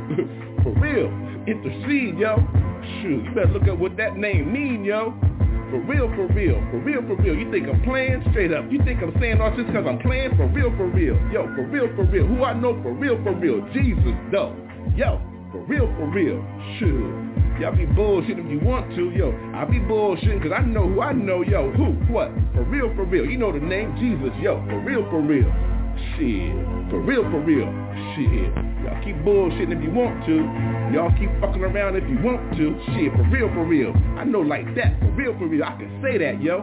[0.62, 1.09] for real.
[1.47, 2.37] Intercede, yo.
[3.03, 5.14] Shoot, you better look at what that name mean, yo.
[5.71, 7.37] For real, for real, for real, for real.
[7.37, 8.25] You think I'm playing?
[8.31, 8.64] Straight up.
[8.73, 10.37] You think I'm saying all this because I'm playing?
[10.37, 11.14] For real, for real.
[11.31, 12.27] Yo, for real, for real.
[12.27, 13.61] Who I know for real, for real.
[13.75, 14.57] Jesus, though.
[14.97, 15.21] Yo,
[15.53, 16.40] for real, for real.
[16.79, 17.29] Shoot.
[17.61, 19.11] Y'all be bullshitting if you want to.
[19.11, 21.42] Yo, I be bullshitting because I know who I know.
[21.42, 21.92] Yo, who?
[22.12, 22.31] What?
[22.55, 23.27] For real, for real.
[23.27, 24.33] You know the name Jesus.
[24.40, 25.53] Yo, for real, for real.
[26.16, 26.54] Shit.
[26.90, 27.68] For real, for real.
[28.14, 28.50] Shit.
[28.84, 30.46] Y'all keep bullshitting if you want to.
[30.94, 32.78] Y'all keep fucking around if you want to.
[32.94, 33.92] Shit, for real, for real.
[34.16, 34.98] I know like that.
[35.00, 35.64] For real, for real.
[35.64, 36.61] I can say that, yo.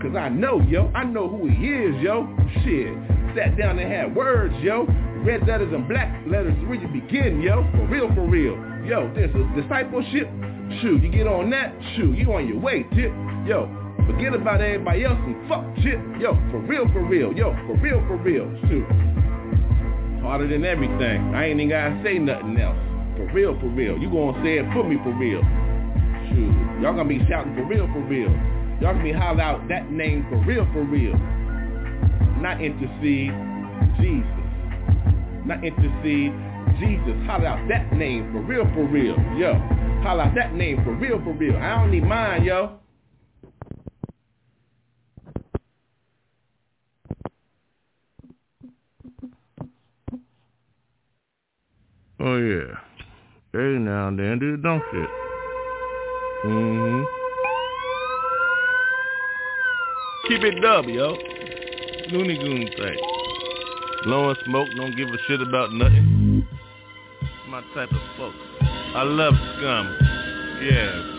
[0.00, 0.90] Cause I know, yo.
[0.94, 2.28] I know who he is, yo.
[2.64, 2.94] Shit.
[3.36, 4.86] Sat down and had words, yo.
[5.24, 7.68] Red letters and black letters where you begin, yo.
[7.72, 8.56] For real, for real.
[8.86, 10.28] Yo, this is discipleship.
[10.80, 11.74] Shoot, you get on that.
[11.96, 13.12] Shoot, you on your way, tip.
[13.46, 13.68] Yo,
[14.08, 16.00] forget about everybody else and fuck shit.
[16.18, 17.32] Yo, for real, for real.
[17.36, 18.48] Yo, for real, for real.
[18.66, 18.88] Shoot.
[20.24, 21.34] Harder than everything.
[21.36, 22.80] I ain't even gotta say nothing else.
[23.16, 23.98] For real, for real.
[23.98, 25.44] You gonna say it for me for real.
[26.32, 26.52] Shoot.
[26.80, 28.32] Y'all gonna be shouting for real, for real.
[28.80, 31.14] Y'all gonna be hollering out that name for real, for real.
[32.40, 33.34] Not intercede.
[34.00, 34.48] Jesus.
[35.44, 36.32] Not intercede.
[36.80, 39.16] Jesus, holler out that name for real, for real.
[39.36, 39.54] Yo,
[40.02, 41.56] holler out that name for real, for real.
[41.56, 42.78] I don't need mine, yo.
[52.20, 52.74] Oh yeah.
[53.54, 55.08] Every now and then do the dumb shit.
[56.44, 57.04] Mm-hmm.
[60.28, 61.16] Keep it dub, yo.
[62.10, 62.98] Looney Goon thing.
[64.04, 66.46] Blowing smoke, don't give a shit about nothing.
[67.48, 68.34] My type of folk.
[68.60, 69.96] I love scum.
[70.62, 71.18] Yeah.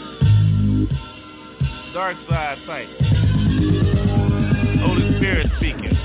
[1.94, 2.90] Dark side type.
[4.82, 5.98] Holy Spirit speaking.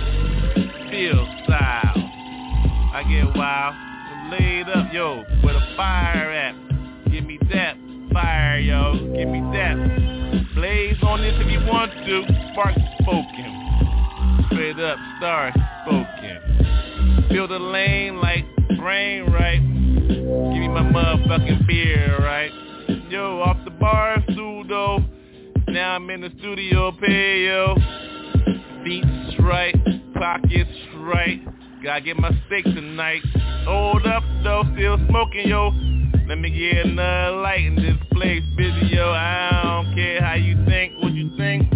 [0.90, 1.96] Feel style.
[2.94, 3.84] I get wild.
[4.40, 6.55] Laid up, yo, where the fire at?
[7.12, 7.77] Give me that
[8.12, 8.94] fire, yo.
[9.16, 10.55] Give me that.
[10.57, 12.25] Blaze on this if you want to.
[12.51, 14.47] Spark spoken.
[14.47, 17.29] Straight up, star spoken.
[17.29, 18.44] Fill the lane like
[18.77, 19.61] brain right.
[19.61, 22.51] Give me my motherfucking beer, right?
[23.09, 24.99] Yo, off the bar, pseudo.
[25.68, 27.77] Now I'm in the studio, pay yo.
[28.83, 29.77] Beats right,
[30.14, 31.40] pockets right.
[31.85, 33.20] Gotta get my steak tonight.
[33.66, 35.68] Hold up though, still smoking yo.
[36.27, 39.11] Let me get another light in this place, busy yo.
[39.11, 41.70] I don't care how you think, what you think.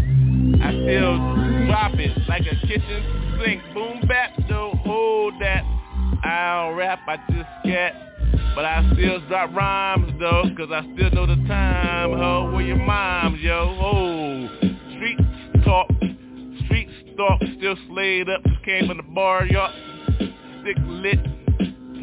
[0.62, 1.18] I still
[1.66, 3.62] drop it like a kitchen sink.
[3.74, 5.62] Boom bap though, hold that.
[6.24, 7.92] I don't rap, I just scat.
[8.54, 12.14] But I still drop rhymes though, cause I still know the time.
[12.14, 13.76] Ho, where your moms, yo?
[13.78, 14.48] Oh,
[14.96, 15.18] street
[15.66, 15.86] talk,
[16.64, 18.40] street stalk, still slayed up.
[18.64, 19.70] Came in the bar, y'all.
[20.68, 21.18] Stick lit.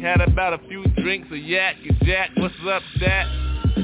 [0.00, 2.30] Had about a few drinks of yak and jack.
[2.36, 3.26] What's up, that?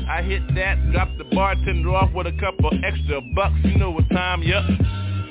[0.09, 3.55] I hit that, dropped the bartender off with a couple extra bucks.
[3.63, 4.65] You know what time, yup.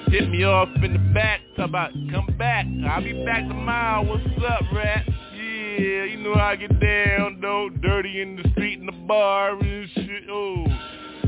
[0.07, 2.65] Hit me off in the back, talk about come back.
[2.89, 4.08] I'll be back tomorrow.
[4.08, 5.06] What's up, rat?
[5.33, 7.69] Yeah, you know I get down though.
[7.81, 10.29] Dirty in the street in the bar and shit.
[10.29, 10.65] Oh,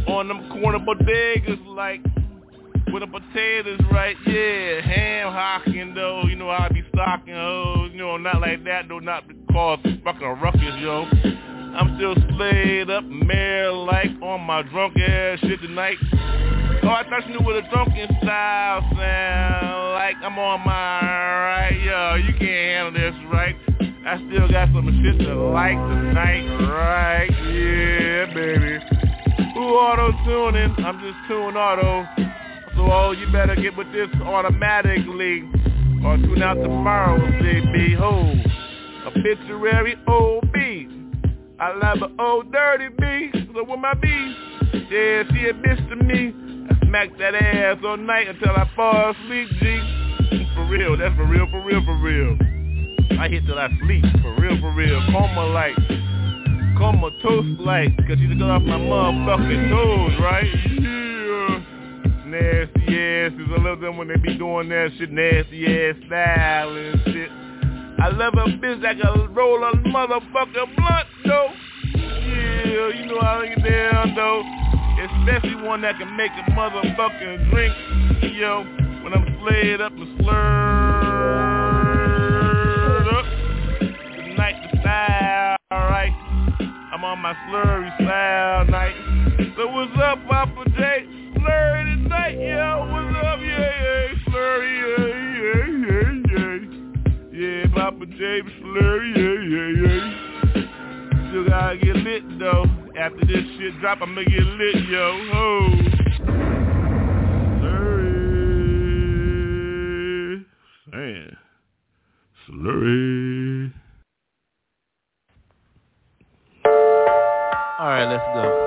[0.07, 1.99] on them corner bodegas like
[2.93, 4.15] with the potatoes right.
[4.27, 6.21] Yeah, ham hocking though.
[6.27, 7.89] You know I be stocking hoes.
[7.91, 8.99] You know, not like that though.
[8.99, 11.05] Not cause fucking ruckus, yo.
[11.75, 15.97] I'm still slayed up, mare like on my drunk ass shit tonight.
[16.83, 20.15] Oh, I thought you knew what a drunken style sound like.
[20.21, 22.15] I'm on my right, yo.
[22.15, 23.55] You can't handle this, right?
[24.05, 27.31] I still got some shit to like tonight, right?
[27.31, 28.77] Yeah, baby.
[29.55, 30.75] Who auto tuning?
[30.85, 32.32] I'm just tuning auto.
[32.83, 35.39] So, oh, you better get with this automatically,
[36.03, 37.95] or tune out tomorrow, CB.
[37.95, 40.53] Ho, obituary OB.
[41.61, 44.09] I love an old dirty B, so with my B,
[44.73, 46.35] yeah, she a bitch to me.
[46.69, 50.45] I smack that ass all night until I fall asleep, G.
[50.53, 52.37] For real, that's for real, for real, for real.
[53.17, 54.99] I hit till I sleep, for real, for real.
[55.09, 55.77] Coma like,
[56.77, 61.02] coma toast like, cause you got off my motherfucking toes, right?
[62.33, 66.99] Nasty asses, I love them when they be doing that shit, nasty ass style and
[67.05, 67.29] shit.
[67.29, 71.49] I love a bitch that can roll a motherfucking blunt, though.
[71.93, 74.41] Yeah, you know how I get down, though.
[75.05, 77.75] Especially one that can make a motherfucking drink,
[78.33, 78.63] yo.
[79.03, 80.33] When I'm slayed up and slurred
[83.13, 83.25] up.
[84.25, 86.13] Tonight the style, alright.
[86.91, 88.95] I'm on my slurry style night.
[89.55, 91.22] So what's up, Papa J?
[91.43, 92.87] Slurry tonight, yo.
[92.89, 94.15] What's up, yeah, yeah.
[94.29, 95.03] Slurry, yeah,
[95.43, 96.55] yeah, yeah, yeah.
[97.33, 98.21] Yeah, Papa J,
[98.61, 100.05] slurry, yeah, yeah, yeah.
[101.29, 102.65] Still gotta get lit, though.
[102.97, 105.05] After this shit drop, I'ma get lit, yo.
[105.33, 105.69] Ho.
[107.59, 108.15] Slurry.
[110.93, 111.37] Man.
[112.47, 113.73] Slurry.
[117.79, 118.62] Alright, let's go.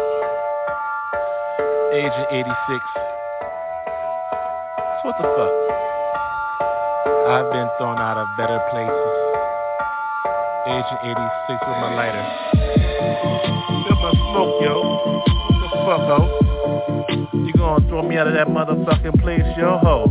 [1.97, 2.85] Agent 86.
[5.01, 5.53] So what the fuck?
[7.25, 9.17] I've been thrown out of better places.
[10.69, 12.21] Agent 86 with my lighter.
[13.81, 14.77] Feel my smoke, yo.
[15.49, 16.21] What the fuck, ho?
[17.33, 20.05] You gonna throw me out of that motherfucking place, yo, ho?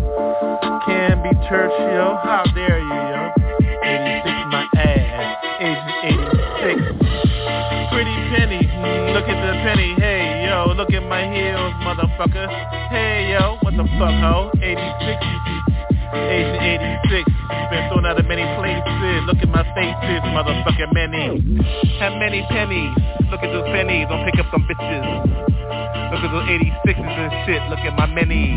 [0.87, 2.17] Can be church, yo.
[2.23, 2.74] How dare
[10.95, 12.47] At my heels, motherfucker.
[12.87, 14.49] Hey, yo, what the fuck, ho?
[14.63, 14.71] 86.
[16.15, 16.63] Agent
[17.11, 17.31] 86.
[17.67, 19.27] Been thrown out of many places.
[19.27, 21.59] Look at my faces, motherfucking many.
[21.99, 22.95] Have many pennies.
[23.27, 24.07] Look at those pennies.
[24.07, 25.03] Don't pick up some bitches.
[26.15, 27.61] Look at those 86s and shit.
[27.67, 28.55] Look at my many.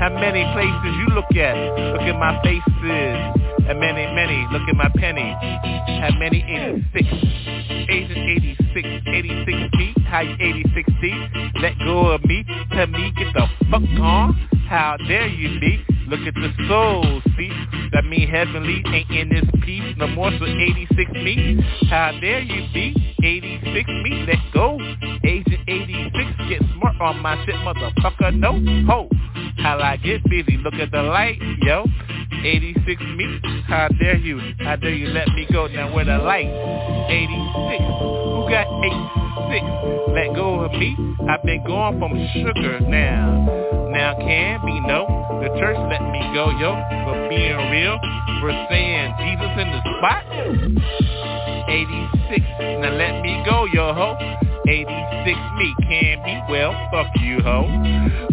[0.00, 1.56] How many places you look at?
[1.92, 3.20] Look at my faces.
[3.68, 4.48] And many, many.
[4.50, 5.36] Look at my penny.
[6.00, 7.04] How many 86?
[7.92, 8.18] Agent
[8.72, 9.95] 86, 86 P.
[10.06, 11.26] How you 86 D?
[11.60, 12.44] Let go of me.
[12.72, 14.34] Tell me get the fuck on.
[14.68, 15.84] How dare you be?
[16.08, 17.50] Look at the soul, see?
[17.92, 21.60] That mean heavenly ain't in this piece no more, so 86 me.
[21.88, 22.94] How dare you be?
[23.22, 24.78] 86 me, let go.
[25.24, 28.52] Agent 86, get smart on my shit, motherfucker, no
[28.86, 29.08] ho.
[29.58, 31.84] How I get busy, look at the light, yo.
[32.44, 34.40] 86 me, how dare you?
[34.60, 36.46] How dare you let me go now where the light?
[37.10, 39.25] 86, who got 86?
[39.48, 40.96] Let go of me,
[41.28, 43.88] I've been going from sugar now.
[43.90, 45.06] Now can be no,
[45.40, 46.74] the church let me go, yo.
[47.06, 47.98] For being real,
[48.40, 50.24] for saying Jesus in the spot.
[51.68, 52.44] 86,
[52.82, 54.16] now let me go, yo ho.
[54.68, 57.66] 86 me can't be well, fuck you ho.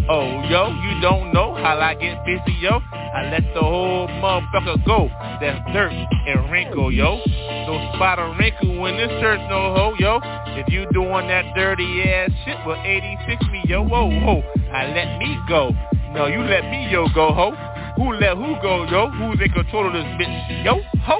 [0.09, 2.79] Oh yo, you don't know how I get busy yo.
[2.91, 5.09] I let the whole motherfucker go.
[5.39, 7.19] That's dirt and wrinkle yo.
[7.67, 10.19] No spot or wrinkle in this church no ho yo.
[10.57, 14.41] If you doing that dirty ass shit, well 86 me yo, whoa whoa.
[14.73, 15.71] I let me go.
[16.13, 17.51] No, you let me yo go ho.
[17.97, 19.09] Who let who go yo?
[19.11, 21.19] Who's in control of this bitch yo ho?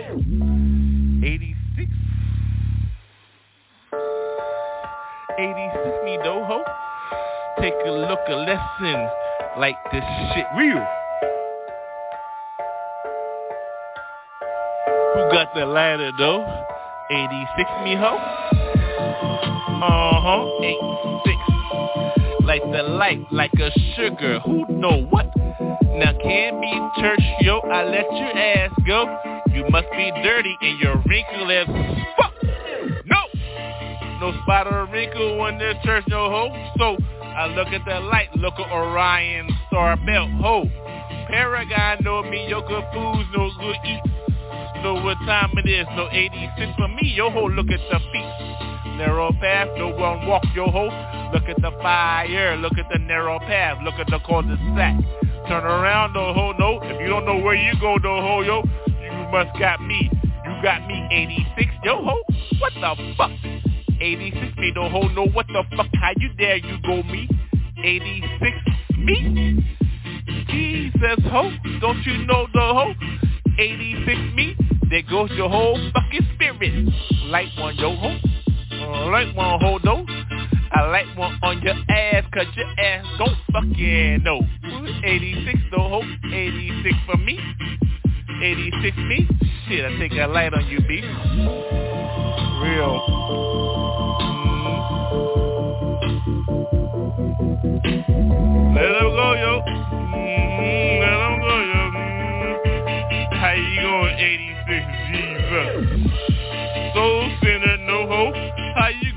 [1.24, 1.53] 86.
[5.44, 6.64] 86 me though.
[7.60, 9.10] Take a look, a lesson
[9.60, 10.80] like this shit real.
[15.14, 16.46] Who got the ladder though?
[17.12, 18.18] 86 me ho.
[19.84, 22.46] Uh-huh, 86.
[22.46, 25.28] Like the light, like a sugar, who know what?
[25.36, 26.72] Now can't be
[27.02, 29.06] church, yo, I let your ass go.
[29.54, 31.48] You must be dirty and your wrinkle.
[31.48, 32.13] No!
[34.24, 36.48] No spot or wrinkle in this church, no ho.
[36.78, 40.64] So I look at the light, look at Orion Star Belt, ho.
[41.28, 44.08] Paragon no me, yo, good foods, no good eats.
[44.82, 48.96] Know what time it is, no 86 for me, yo ho, look at the feet.
[48.96, 50.86] Narrow path, no one walk, yo ho.
[51.34, 55.04] Look at the fire, look at the narrow path, look at the cul-de-sac.
[55.50, 56.80] Turn around, no ho, no.
[56.82, 60.10] If you don't know where you go, no ho, yo, you must got me.
[60.46, 62.24] You got me 86, yo ho.
[62.60, 63.53] What the fuck?
[64.02, 65.26] 86 me, no ho, no.
[65.28, 65.88] What the fuck?
[65.96, 67.30] How you dare you go me?
[67.84, 68.58] 86
[68.98, 69.64] me?
[70.48, 72.94] Jesus ho, don't you know the ho?
[73.58, 74.56] 86 me,
[74.90, 76.94] there goes your whole fucking spirit.
[77.26, 78.18] Light one, yo ho.
[78.72, 80.06] Uh, Light one, ho, no.
[80.72, 84.42] I like one on your ass, cause your ass don't fucking know.
[85.04, 86.02] 86 though, ho.
[86.26, 87.40] 86 for me.
[88.42, 89.28] 86 me.
[89.68, 91.02] Shit, I take a light on you, B.
[92.64, 93.43] Real.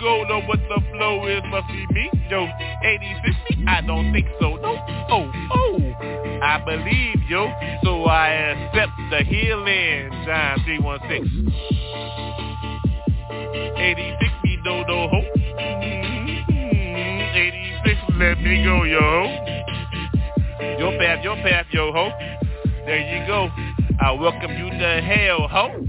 [0.07, 1.43] How you go know what the flow is?
[1.51, 2.11] Must be me.
[2.31, 2.47] Yo,
[2.85, 3.65] 86 me?
[3.67, 4.55] I don't think so.
[4.55, 4.77] No.
[5.11, 5.79] Oh, oh.
[6.43, 7.51] I believe, yo.
[7.83, 10.11] So I accept the healing.
[10.25, 11.53] John 316.
[13.77, 15.23] 86 me ho.
[16.29, 16.77] Mm-hmm.
[17.37, 19.27] 86 let me go, yo.
[20.79, 22.13] Your path, your path, yo ho.
[22.87, 23.51] There you go.
[24.01, 25.86] I welcome you to hell, ho.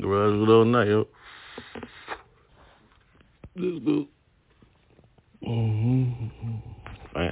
[0.00, 1.06] Garage with all night, yo.
[3.54, 4.06] This good.
[5.46, 6.26] Mm-hmm.
[7.14, 7.30] Fine.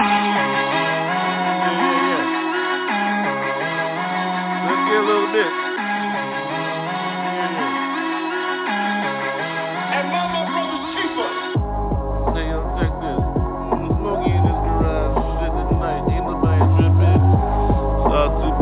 [4.64, 5.52] Let's get a little bit.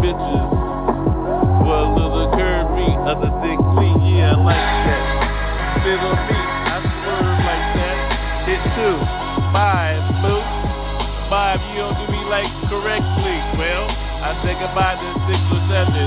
[0.04, 0.41] And
[4.44, 5.02] like that.
[5.82, 7.96] On me, I swerve like that.
[8.46, 8.96] Hit two.
[9.50, 10.38] Five, boo.
[11.26, 13.36] Five, you don't do me like correctly.
[13.58, 16.06] Well, I say goodbye to six or seven.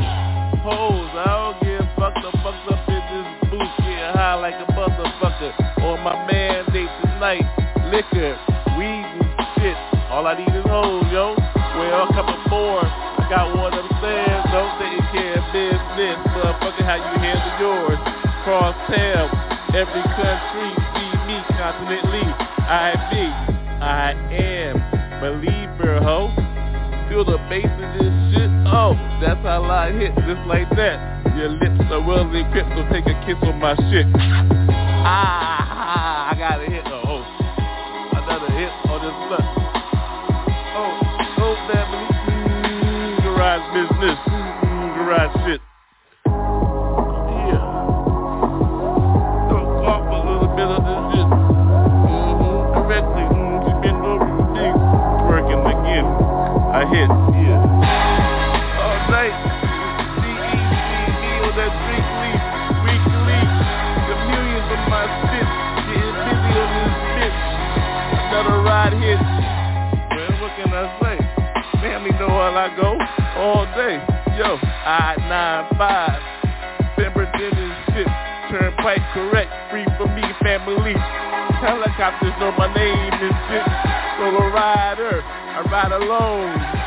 [0.64, 3.74] Hoes, I don't give fucked up, fucked up in this booth.
[3.84, 5.52] Getting high like a motherfucker.
[5.84, 7.46] On my mandate tonight.
[7.92, 8.34] Liquor,
[8.80, 9.78] weed and shit.
[10.10, 11.36] All I need is hoes, yo.
[11.36, 12.82] Well, a couple more.
[12.82, 14.42] I got one upstairs.
[14.50, 16.18] Don't taking care of business.
[16.32, 18.25] Motherfucker, how you handle yours?
[18.46, 19.26] Cross town.
[19.74, 22.30] Every country see me continentally.
[22.70, 23.26] I be,
[23.82, 24.78] I am
[25.20, 26.30] believer, ho.
[27.10, 28.46] Feel the bass of this shit.
[28.70, 31.26] Oh, that's how I hit just like that.
[31.36, 34.06] Your lips are well equipped, so take a kiss on my shit.
[34.14, 36.86] Ah, I got a hit.
[36.86, 37.26] Oh,
[38.14, 39.50] another hit on this blunt.
[40.78, 40.94] Oh,
[41.42, 42.06] oh, family.
[42.30, 44.22] Mm, garage business.
[44.30, 45.58] Mm, garage shit.
[56.96, 57.60] Yeah.
[58.80, 59.36] All night.
[61.44, 61.74] On that.
[61.76, 62.32] Weekly.
[64.88, 65.04] My.
[65.28, 67.40] Getting busy on this bitch.
[68.32, 69.20] Another ride hit.
[70.40, 71.18] What can I say?
[71.82, 72.96] Family know I go.
[73.40, 74.00] All day.
[74.38, 75.76] Yo, I-95.
[76.96, 78.08] Pemberton and shit.
[78.52, 79.52] Turnpike correct.
[79.72, 80.96] Free for me, family.
[81.60, 83.66] Helicopters know my name and shit.
[84.18, 85.24] Solo rider.
[85.24, 86.85] I ride alone.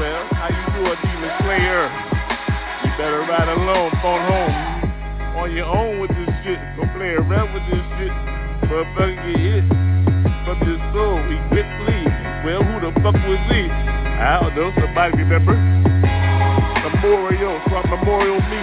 [0.00, 1.84] Well, how you do a demon slayer?
[1.84, 4.56] You better ride alone, phone home.
[5.36, 6.56] On your own with this shit.
[6.80, 8.08] Don't play around with this shit.
[8.64, 9.64] Motherfucker get hit
[10.48, 11.20] from your soul.
[11.20, 12.16] Equip please.
[12.48, 13.68] Well, who the fuck was he?
[13.68, 14.72] I don't know.
[14.80, 15.52] Somebody remember?
[16.80, 18.62] Memorial from Memorial Me.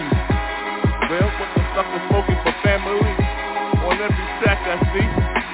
[1.05, 3.13] Well, what the fuck is smoking for family?
[3.85, 5.05] On every track I see.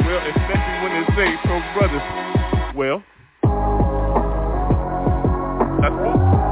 [0.07, 2.07] Well, especially when they say pro brothers.
[2.71, 3.03] Well,
[5.83, 6.42] that's cool.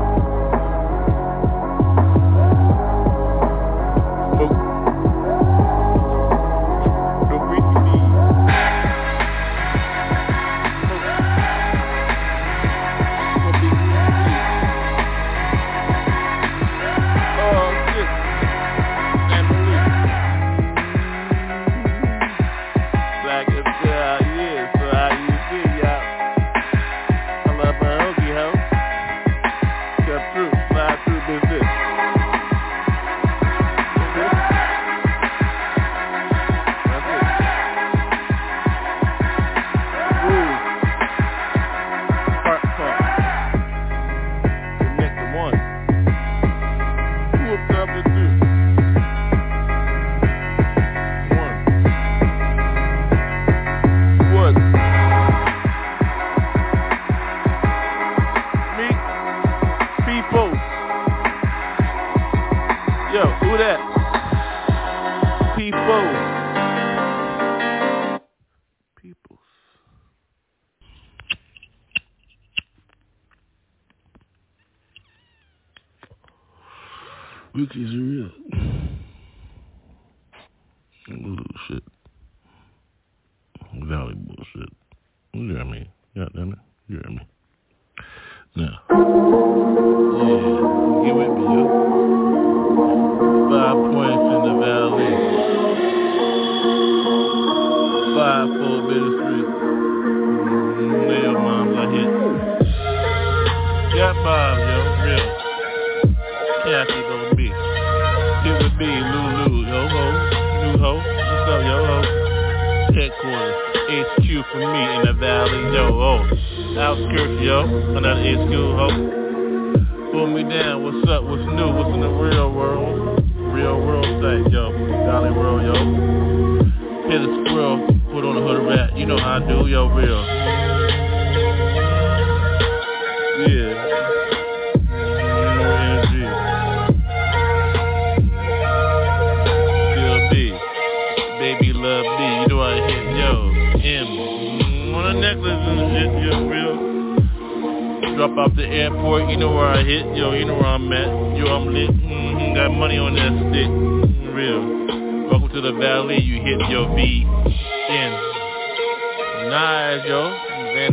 [77.61, 78.90] Rookies are real.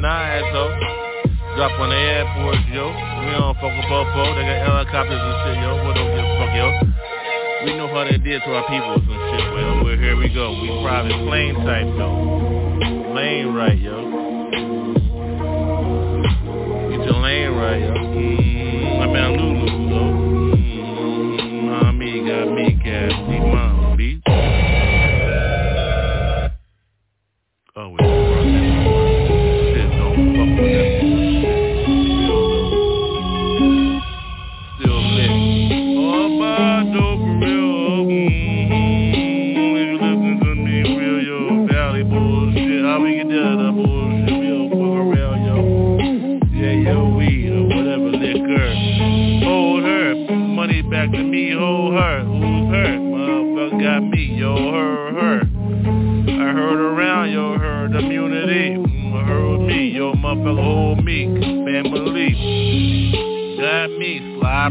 [0.00, 0.64] Nice, yo.
[1.56, 2.88] Drop on the airport, yo.
[3.24, 5.70] We don't fuck with Popo, they got helicopters and shit, yo.
[5.84, 6.68] What don't give a fuck, yo.
[7.64, 10.54] We know how they did to our people and shit, well, well, here we go.
[10.60, 13.14] We private plane type, though.
[13.14, 13.96] Lane right, yo.
[16.90, 18.47] Get your lane right, yo.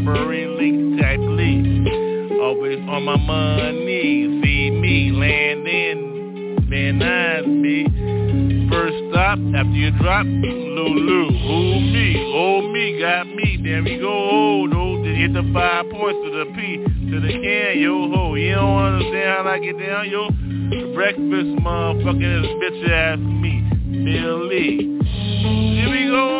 [0.00, 2.40] Me, slobbery link type leak.
[2.40, 8.68] Always on my money, see me landing, man, that's me.
[8.70, 14.08] First stop after you drop, Lulu, who me, oh me, got me, there we go,
[14.08, 16.76] oh, no, just hit the five points to the P,
[17.10, 20.28] to the can, yo ho, you don't understand how I get down, yo.
[20.94, 23.62] Breakfast, motherfucking this bitch ass me,
[24.04, 24.98] Billy.
[25.76, 26.37] Here we go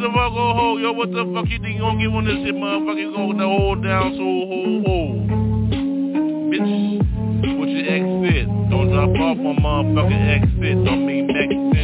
[0.00, 0.76] the fuck ho.
[0.78, 3.00] Yo, what the fuck you think you gonna get on this shit, motherfucker?
[3.00, 4.98] You gonna hold down so ho ho.
[6.50, 8.46] Bitch, what your exit?
[8.70, 10.84] Don't drop off on motherfucking exit.
[10.84, 11.74] Don't be mixing.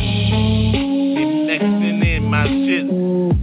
[1.15, 2.87] Be mixing in my shit.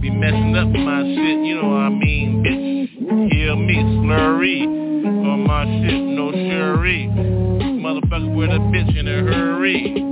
[0.00, 3.32] Be messing up my shit, you know what I mean, bitch.
[3.32, 4.64] Hear me, slurry.
[4.64, 7.08] On my shit, no sherry.
[7.12, 10.11] Motherfucker with a bitch in a hurry.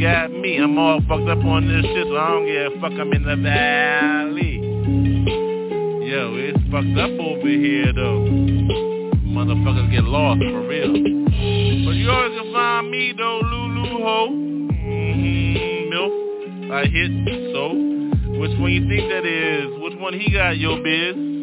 [0.00, 0.56] Got me.
[0.56, 2.92] I'm all fucked up on this shit, so I don't give a fuck.
[2.98, 4.56] I'm in the valley.
[6.08, 8.24] Yo, it's fucked up over here, though.
[9.28, 10.92] Motherfuckers get lost, for real.
[10.92, 14.28] But you always can find me, though, Lulu Ho.
[14.72, 16.12] Mm-hmm, milk.
[16.72, 17.12] I hit,
[17.52, 17.74] so.
[18.40, 19.82] Which one you think that is?
[19.82, 21.39] Which one he got, yo, biz?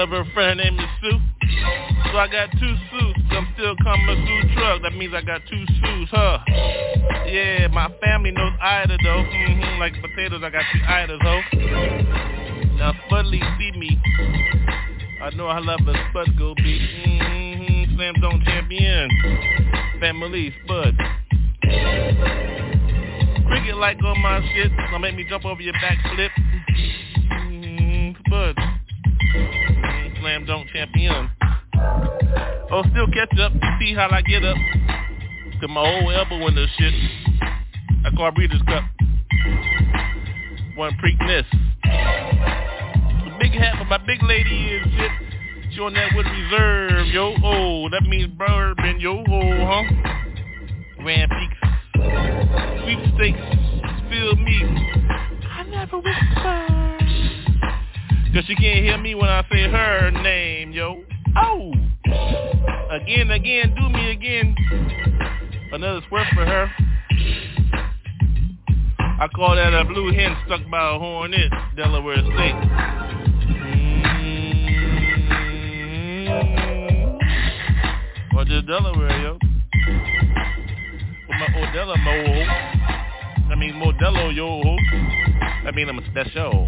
[0.00, 1.20] Love her friend, her name Sue.
[2.10, 3.20] So I got two suits.
[3.32, 4.80] I'm still coming through truck.
[4.80, 6.38] That means I got two suits, huh?
[7.26, 9.24] Yeah, my family knows Ida though.
[9.28, 11.40] Mm-hmm, like potatoes, I got two Idas, ho.
[12.78, 14.00] Now Spudley see me.
[15.22, 16.80] I know I love a Spud go beat.
[17.06, 19.10] Mm-hmm, Slam Dunk champion.
[20.00, 20.96] Family Spud.
[23.48, 24.72] Cricket like on my shit.
[24.78, 26.32] Gonna make me jump over your back flip.
[27.30, 28.69] Mm-hmm, Spud.
[30.30, 31.28] Slam Dunk champion.
[32.70, 33.50] Oh, still catch up.
[33.80, 34.56] See how I get up.
[35.60, 36.94] To my old elbow in the shit.
[38.06, 38.84] I call Breeders' Cup.
[40.76, 41.46] One Preakness
[43.40, 45.10] big hat for my big lady is shit.
[45.72, 47.34] She on that with reserve, yo.
[47.42, 49.24] Oh, that means bourbon, yo.
[49.26, 49.82] Oh, huh?
[50.98, 51.58] Grand Peaks.
[52.84, 53.40] sweepstakes,
[54.08, 54.62] feel me.
[55.50, 56.79] I never whisper.
[58.32, 61.02] Cause she can't hear me when I say her name, yo.
[61.36, 61.72] Oh!
[62.90, 64.54] Again, again, do me again.
[65.72, 66.70] Another swerve for her.
[69.20, 72.54] I call that a blue hen stuck by a hornet, Delaware State.
[73.90, 74.76] Mm-hmm.
[78.36, 79.38] Or just Delaware, yo.
[81.28, 82.12] With my Odella mo.
[83.50, 84.62] I mean Modelo, yo.
[85.66, 86.64] I mean I'm a special.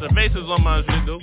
[0.00, 1.18] The bases on my shit, though.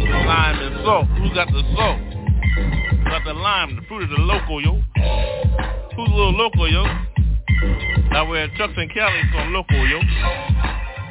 [0.00, 1.06] Lime and salt.
[1.08, 2.00] Who got the salt?
[2.00, 4.80] Who Got the lime, the fruit of the local, yo.
[5.94, 6.84] Who's a little local, yo?
[8.12, 10.00] I wear Chucks and Cali, so I'm local, yo.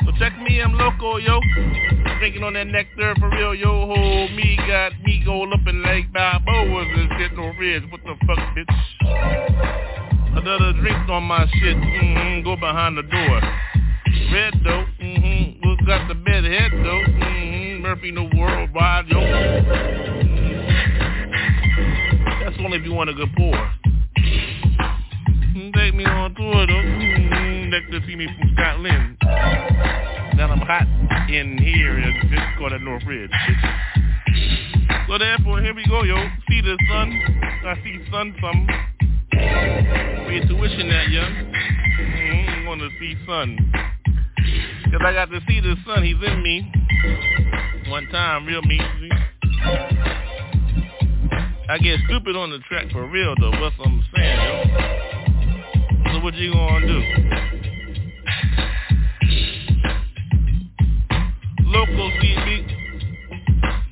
[0.05, 1.39] So check me, I'm local, yo.
[2.17, 3.85] Drinking on that nectar for real, yo.
[3.85, 7.83] Ho, me got me go up in Lake Balboa's and shit no ridge.
[7.91, 8.73] What the fuck, bitch?
[10.35, 11.77] Another drink on my shit.
[11.77, 12.43] Mm-hmm.
[12.43, 13.41] Go behind the door.
[14.33, 14.87] Red dope.
[14.99, 15.61] Mm-hmm.
[15.61, 17.03] Who got the bed head though?
[17.05, 17.83] Mm-hmm.
[17.83, 19.19] Murphy the worldwide, yo.
[22.41, 23.71] That's only if you want to go poor.
[25.75, 26.73] Take me on tour though.
[26.73, 27.71] Mm-hmm.
[27.73, 29.17] Like to see me from Scotland.
[29.21, 30.87] Now I'm hot
[31.29, 33.29] in here in this corner Northridge.
[35.07, 36.17] So therefore, here we go, yo.
[36.49, 37.13] See the sun.
[37.67, 38.67] I see sun some.
[40.25, 41.53] Where tuition at, young?
[41.99, 42.65] Mm-hmm.
[42.65, 43.92] Want to see sun.
[44.93, 46.03] Cause I got to see the sun.
[46.03, 46.71] He's in me.
[47.89, 48.79] One time, real me.
[51.67, 53.49] I get stupid on the track for real though.
[53.59, 54.63] What's I'm saying, yo?
[56.13, 57.01] So what you gonna do?
[61.63, 62.67] Local me.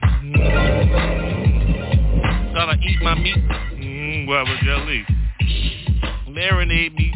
[0.06, 3.44] Mm, gotta eat my meat.
[3.74, 5.04] Mm, guava jelly.
[6.30, 7.12] Marinate me.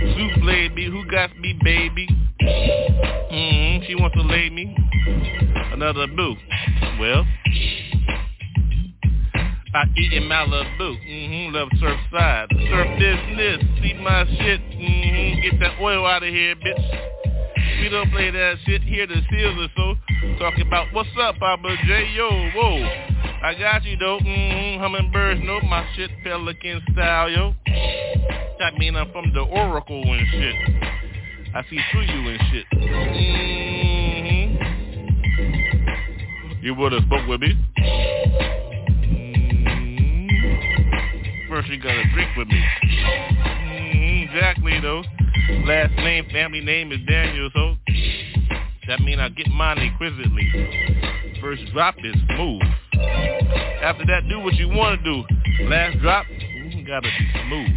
[0.00, 0.86] Souffle me.
[0.86, 2.08] Who got me, baby?
[2.46, 3.84] Mm-hmm.
[3.86, 4.74] She wants to lay me.
[5.72, 6.34] Another boo.
[7.00, 7.26] Well,
[9.74, 10.96] I eat in Malibu.
[11.06, 11.54] Mm-hmm.
[11.54, 12.46] Love surf side.
[12.50, 13.62] Surf business.
[13.82, 14.60] See my shit.
[14.60, 15.42] Mm-hmm.
[15.42, 17.12] Get that oil out of here, bitch.
[17.80, 19.06] We don't play that shit here.
[19.06, 19.94] The seals or so.
[20.38, 22.10] Talking about what's up, Papa J.
[22.14, 22.82] Yo, whoa.
[23.42, 24.18] I got you though.
[24.18, 24.80] Mm-hmm.
[24.80, 26.10] Hummingbirds know my shit.
[26.24, 27.54] Pelican style, yo.
[28.58, 30.95] That mean I'm from the Oracle and shit.
[31.54, 32.66] I see through you and shit.
[32.74, 33.26] Mm-hmm.
[36.62, 37.54] You would have spoke with me.
[39.08, 40.28] Mm-hmm.
[41.48, 42.64] First you gotta drink with me.
[42.84, 44.34] Mm-hmm.
[44.34, 45.02] Exactly though.
[45.64, 47.76] Last name, family name is Daniel, so
[48.88, 50.50] that mean I get mine exquisitely.
[51.40, 52.62] First drop is smooth.
[53.82, 55.24] After that, do what you want to do.
[55.68, 57.70] Last drop, you gotta be smooth.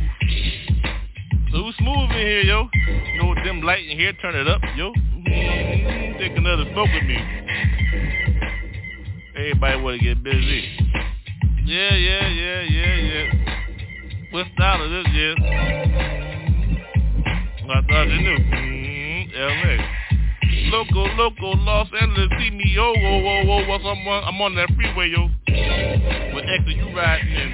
[1.52, 2.70] Who's smooth in here, yo?
[3.14, 4.94] You know them light in here, turn it up, yo.
[6.20, 7.18] Take another smoke with me.
[9.36, 10.64] Everybody wanna get busy.
[11.66, 13.34] Yeah, yeah, yeah, yeah, yeah.
[14.32, 15.34] What style is this, yeah?
[17.70, 18.38] I thought you knew.
[18.38, 18.90] Mm-hmm.
[19.36, 20.00] L.A.
[20.72, 25.10] Local, local, Los Angeles, see me, yo, whoa, whoa, whoa, what's I'm on, that freeway,
[25.10, 25.30] yo.
[26.36, 27.50] With extra, you riding in.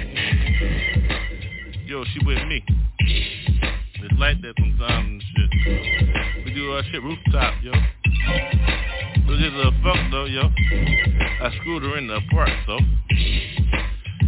[1.86, 2.62] Yo, she with me.
[4.16, 5.50] It's like that sometimes and shit.
[6.46, 7.70] We do our shit rooftop, yo.
[9.26, 10.48] But it's a fuck though, yo.
[11.42, 12.78] I screwed her in the park, so.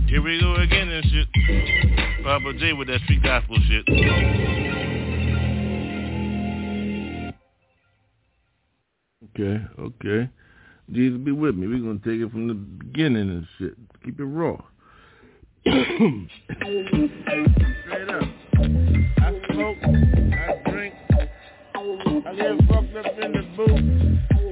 [0.08, 1.26] Here we go again and shit.
[2.22, 3.88] Papa J with that street gospel shit.
[9.30, 10.28] Okay, okay.
[10.92, 11.66] Jesus be with me.
[11.66, 13.72] We're gonna take it from the beginning and shit.
[14.04, 14.58] Keep it raw.
[15.64, 16.28] Straight
[18.10, 18.28] up.
[19.58, 23.82] I smoke, I drink, I get fucked up in the booth.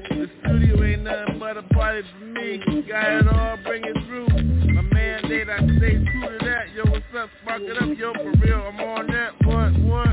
[0.08, 2.58] The studio ain't nothing but a party for me.
[2.88, 4.26] Got it all, bring it through.
[4.72, 6.72] My mandate, I stay true to that.
[6.74, 7.30] Yo, what's up?
[7.42, 8.62] Spark it up, yo, for real.
[8.66, 9.32] I'm on that.
[9.46, 10.08] What, what?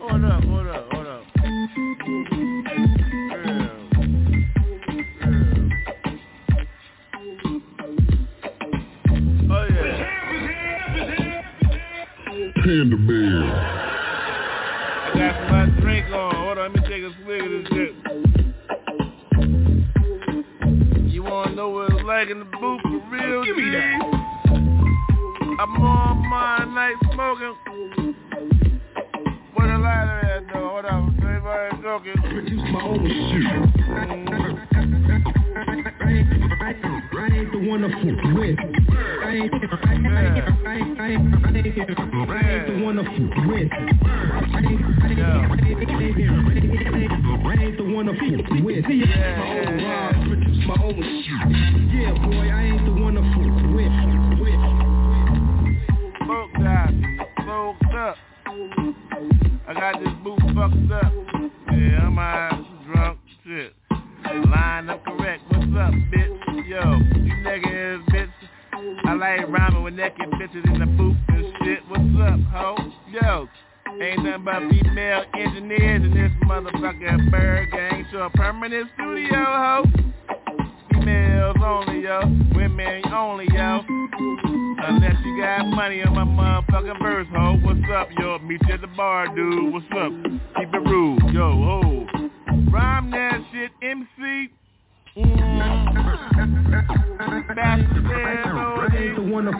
[0.00, 1.24] Hold up, hold up, hold up.
[9.50, 9.68] Oh.
[12.62, 13.93] Panda Bear.
[15.24, 16.34] I got my drink on.
[16.34, 17.94] Hold on, let me take a swig of this shit.
[21.10, 23.42] You wanna know what it's like in the booth for real?
[23.44, 24.02] Give me that.
[25.60, 27.54] I'm on my night smoking.
[29.54, 30.68] What the lighter at though?
[30.68, 32.20] Hold on, everybody talking.
[32.20, 33.08] Produce my own
[34.60, 34.68] shit.
[36.04, 38.04] I ain't the one to fuck
[38.36, 38.58] with.
[38.58, 42.96] I ain't, I ain't, I I ain't, I ain't, I ain't, I ain't the one
[42.96, 43.68] to fuck with.
[43.72, 45.88] I ain't, I ain't, I ain't,
[47.46, 48.84] I ain't the one to fuck with.
[48.84, 48.92] My
[49.48, 51.40] own rhymes, produce my own shit.
[51.94, 53.94] Yeah, boy, I ain't the one to fuck with.
[56.20, 56.92] Smoked out,
[57.44, 58.16] smoked up.
[59.66, 61.12] I got this boot fucked up.
[61.72, 62.60] Yeah, I'm high,
[62.92, 63.72] drunk, shit.
[64.34, 65.42] Line up correct.
[65.48, 66.66] What's up, bitch?
[66.66, 68.30] Yo, you nigga ass bitch.
[69.04, 71.86] I like rhyming with naked bitches in the booth and shit.
[71.88, 72.76] What's up, ho?
[73.08, 73.48] Yo,
[74.02, 78.10] ain't nothing but female engineers in this motherfucking ByrdGang.
[78.10, 79.84] So a permanent studio, ho.
[80.90, 82.20] Females only, yo.
[82.56, 83.82] Women only, yo.
[84.86, 87.56] Unless you got money on my motherfucking verse, ho.
[87.62, 88.38] What's up, yo?
[88.40, 89.72] Meet you at the bar, dude.
[89.72, 90.12] What's up?
[90.56, 92.06] Keep it rude, yo, ho.
[92.70, 94.50] Rhyme that shit, MC.
[95.16, 95.44] Mm.
[98.94, 99.46] Ain't the one.
[99.46, 99.58] I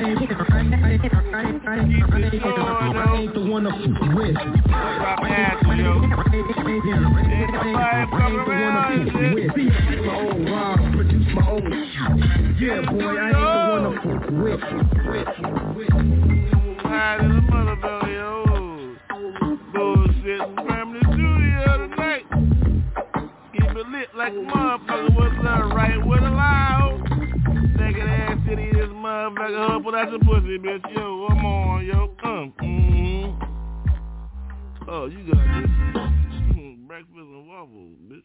[0.00, 0.60] ain't, I
[1.40, 1.78] ain't, I
[3.16, 4.34] ain't, the one fuck with.
[11.34, 11.68] My my.
[12.58, 14.22] Yeah, boy, I ain't the one to fuck
[17.18, 18.47] the motherfucker, yo.
[24.18, 25.14] Like a motherfucker.
[25.14, 27.00] What's up, right with a loud?
[27.78, 29.68] Naked ass city, this motherfucker.
[29.70, 30.82] Huh, pull out your pussy, bitch.
[30.96, 32.08] Yo, I'm on, yo.
[32.20, 32.52] Come.
[32.60, 33.44] Mm-hmm.
[34.90, 35.70] Oh, you got this.
[36.88, 38.24] Breakfast and waffles, bitch.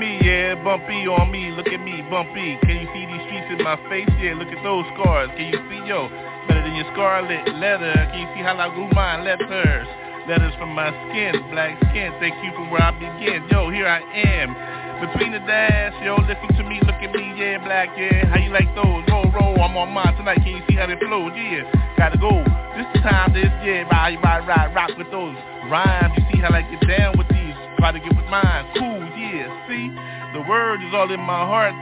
[0.00, 2.56] Me, yeah, bumpy on me, look at me, bumpy.
[2.64, 4.08] Can you see these streets in my face?
[4.16, 5.28] Yeah, look at those scars.
[5.36, 6.08] Can you see, yo,
[6.48, 7.92] better than your scarlet letter?
[8.08, 9.84] Can you see how I grew mine letters?
[10.24, 12.16] Letters from my skin, black skin.
[12.16, 13.44] Thank you for where I begin.
[13.52, 14.56] Yo, here I am.
[15.04, 18.24] Between the dash, yo, listen to me, look at me, yeah, black, yeah.
[18.24, 19.04] How you like those?
[19.04, 20.40] Roll, roll, I'm on mine tonight.
[20.40, 21.28] Can you see how they flow?
[21.28, 21.68] Yeah,
[22.00, 22.40] gotta go.
[22.72, 25.36] This time, this, yeah, ride, ride, ride, rock with those
[25.68, 26.16] rhymes.
[26.16, 27.39] You see how I get down with these?
[27.80, 28.68] Try to get with mine.
[28.76, 29.88] Cool, yeah, see?
[30.36, 31.72] The word is all in my heart.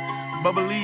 [0.47, 0.79] Bubbly.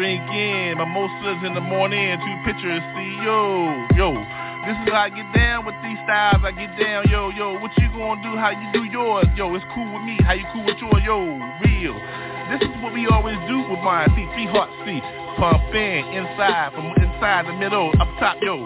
[0.00, 0.80] Drink in.
[0.80, 2.16] Mimosas in the morning.
[2.16, 2.80] Two pictures.
[2.96, 4.16] See, yo, yo.
[4.64, 6.40] This is how I get down with these styles.
[6.40, 7.60] I get down, yo, yo.
[7.60, 8.32] What you gonna do?
[8.40, 9.28] How you do yours?
[9.36, 10.16] Yo, it's cool with me.
[10.24, 11.04] How you cool with yours?
[11.04, 11.20] Yo,
[11.60, 11.92] real.
[12.48, 14.08] This is what we always do with mine.
[14.16, 15.04] See, three hearts, see.
[15.36, 18.64] Pump in, inside, from inside the middle, up top, yo.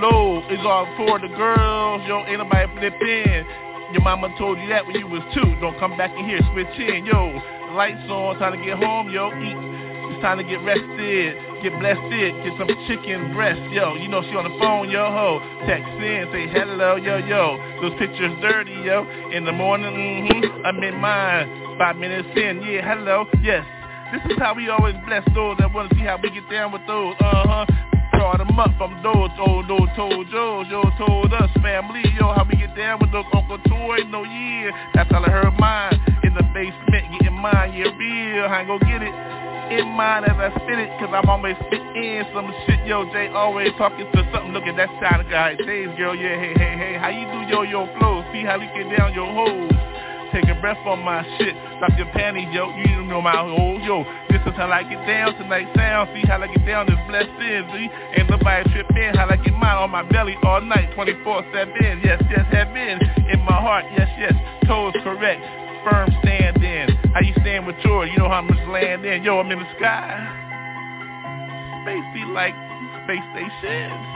[0.00, 2.24] Low is all for the girls, yo.
[2.24, 3.44] Ain't nobody flip in.
[3.92, 5.54] Your mama told you that when you was two.
[5.60, 7.40] Don't come back in here, switch in, yo.
[7.74, 9.30] Lights on, time to get home, yo.
[9.30, 9.76] Eat.
[10.08, 13.94] It's time to get rested, get blessed, get some chicken breast, yo.
[13.94, 15.42] You know she on the phone, yo ho.
[15.66, 17.58] Text in, say hello, yo yo.
[17.82, 19.06] Those pictures dirty, yo.
[19.32, 21.78] In the morning, mm-hmm, I'm in mine.
[21.78, 23.66] Five minutes in, yeah, hello, yes.
[24.12, 26.86] This is how we always bless those that wanna see how we get down with
[26.86, 27.66] those, uh-huh.
[28.16, 32.48] Brought them up from those, old, old, told Joe, Joe told us, family, yo, how
[32.48, 34.72] we get down with those Uncle Toy, no, yeah.
[34.94, 38.80] That's how I heard mine, in the basement, getting mine, yeah, real, I ain't gon'
[38.80, 39.12] get it.
[39.68, 43.28] In mind as I spit it, cause I'm always spit in some shit, yo, Jay
[43.28, 46.94] always talking to something, look at that side guy, days, girl, yeah, hey, hey, hey,
[46.96, 49.68] how you do yo, yo, flow, see how we get down your hoes,
[50.32, 54.04] take a breath on my shit, drop your panties, yo, you know my hoes, yo,
[54.30, 57.38] this is how I get down tonight, sound, see how I get down this blessed
[57.40, 60.90] in, see, ain't nobody trip in, how I get mine on my belly all night,
[60.96, 62.98] 24-7, yes, yes, have been,
[63.30, 64.34] in my heart, yes, yes,
[64.66, 65.42] toes correct,
[65.88, 66.88] firm stand in.
[67.14, 68.10] How you stand with yours?
[68.12, 69.22] You know how much land in.
[69.22, 70.12] Yo, I'm in the sky.
[71.82, 72.54] Space be like
[73.04, 74.15] space station.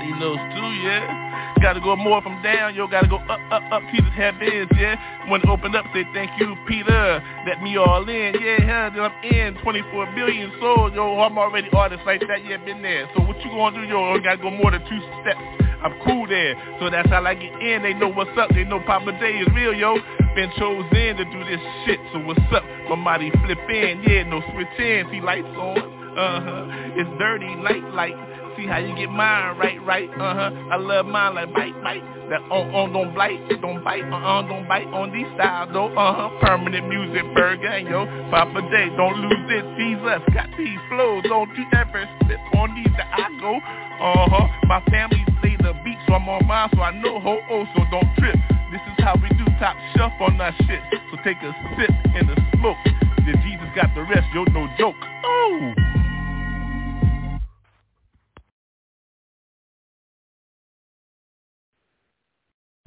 [0.00, 1.54] See those too, yeah.
[1.60, 2.88] Gotta go more from down, yo.
[2.88, 3.82] Gotta go up, up, up.
[3.92, 4.96] Peter's heavens, yeah.
[5.28, 7.22] When it opened up, say thank you, Peter.
[7.46, 8.64] Let me all in, yeah.
[8.64, 9.62] Hell, then I'm in.
[9.62, 11.20] 24 billion souls, yo.
[11.20, 12.56] I'm already artist like that, yeah.
[12.64, 13.10] Been there.
[13.14, 14.18] So what you gonna do, yo?
[14.20, 15.40] Gotta go more than two steps.
[15.82, 16.56] I'm cool there.
[16.80, 17.82] So that's how I get in.
[17.82, 18.50] They know what's up.
[18.50, 19.96] They know Papa Day is real, yo.
[20.34, 22.00] Been chosen to do this shit.
[22.12, 22.64] So what's up?
[22.88, 24.02] My body flip in.
[24.06, 25.08] Yeah, no switch in.
[25.10, 25.78] See lights on.
[26.10, 26.66] Uh-huh.
[26.96, 28.29] It's dirty, light, light.
[28.60, 30.10] See how you get mine right, right.
[30.12, 30.52] Uh-huh.
[30.68, 32.04] I love mine like bite, bite.
[32.28, 35.88] That on, on, don't bite, don't bite, uh-uh, don't bite on these styles, though.
[35.88, 36.28] Uh-huh.
[36.44, 37.24] Permanent Muzik,
[37.64, 38.04] gang, yo.
[38.28, 39.64] Papa Day, don't lose it.
[39.80, 41.24] Jesus got these flows.
[41.24, 43.56] Don't you ever slip on these that I go.
[43.56, 44.44] Uh-huh.
[44.68, 47.80] My family play the beat, so I'm on mine, so I know ho oh, so
[47.88, 48.36] don't trip.
[48.68, 50.84] This is how we do top shelf on our shit.
[51.08, 51.50] So take a
[51.80, 52.76] sip in the smoke.
[53.24, 55.00] Then Jesus got the rest, yo, no joke.
[55.24, 56.09] Oh!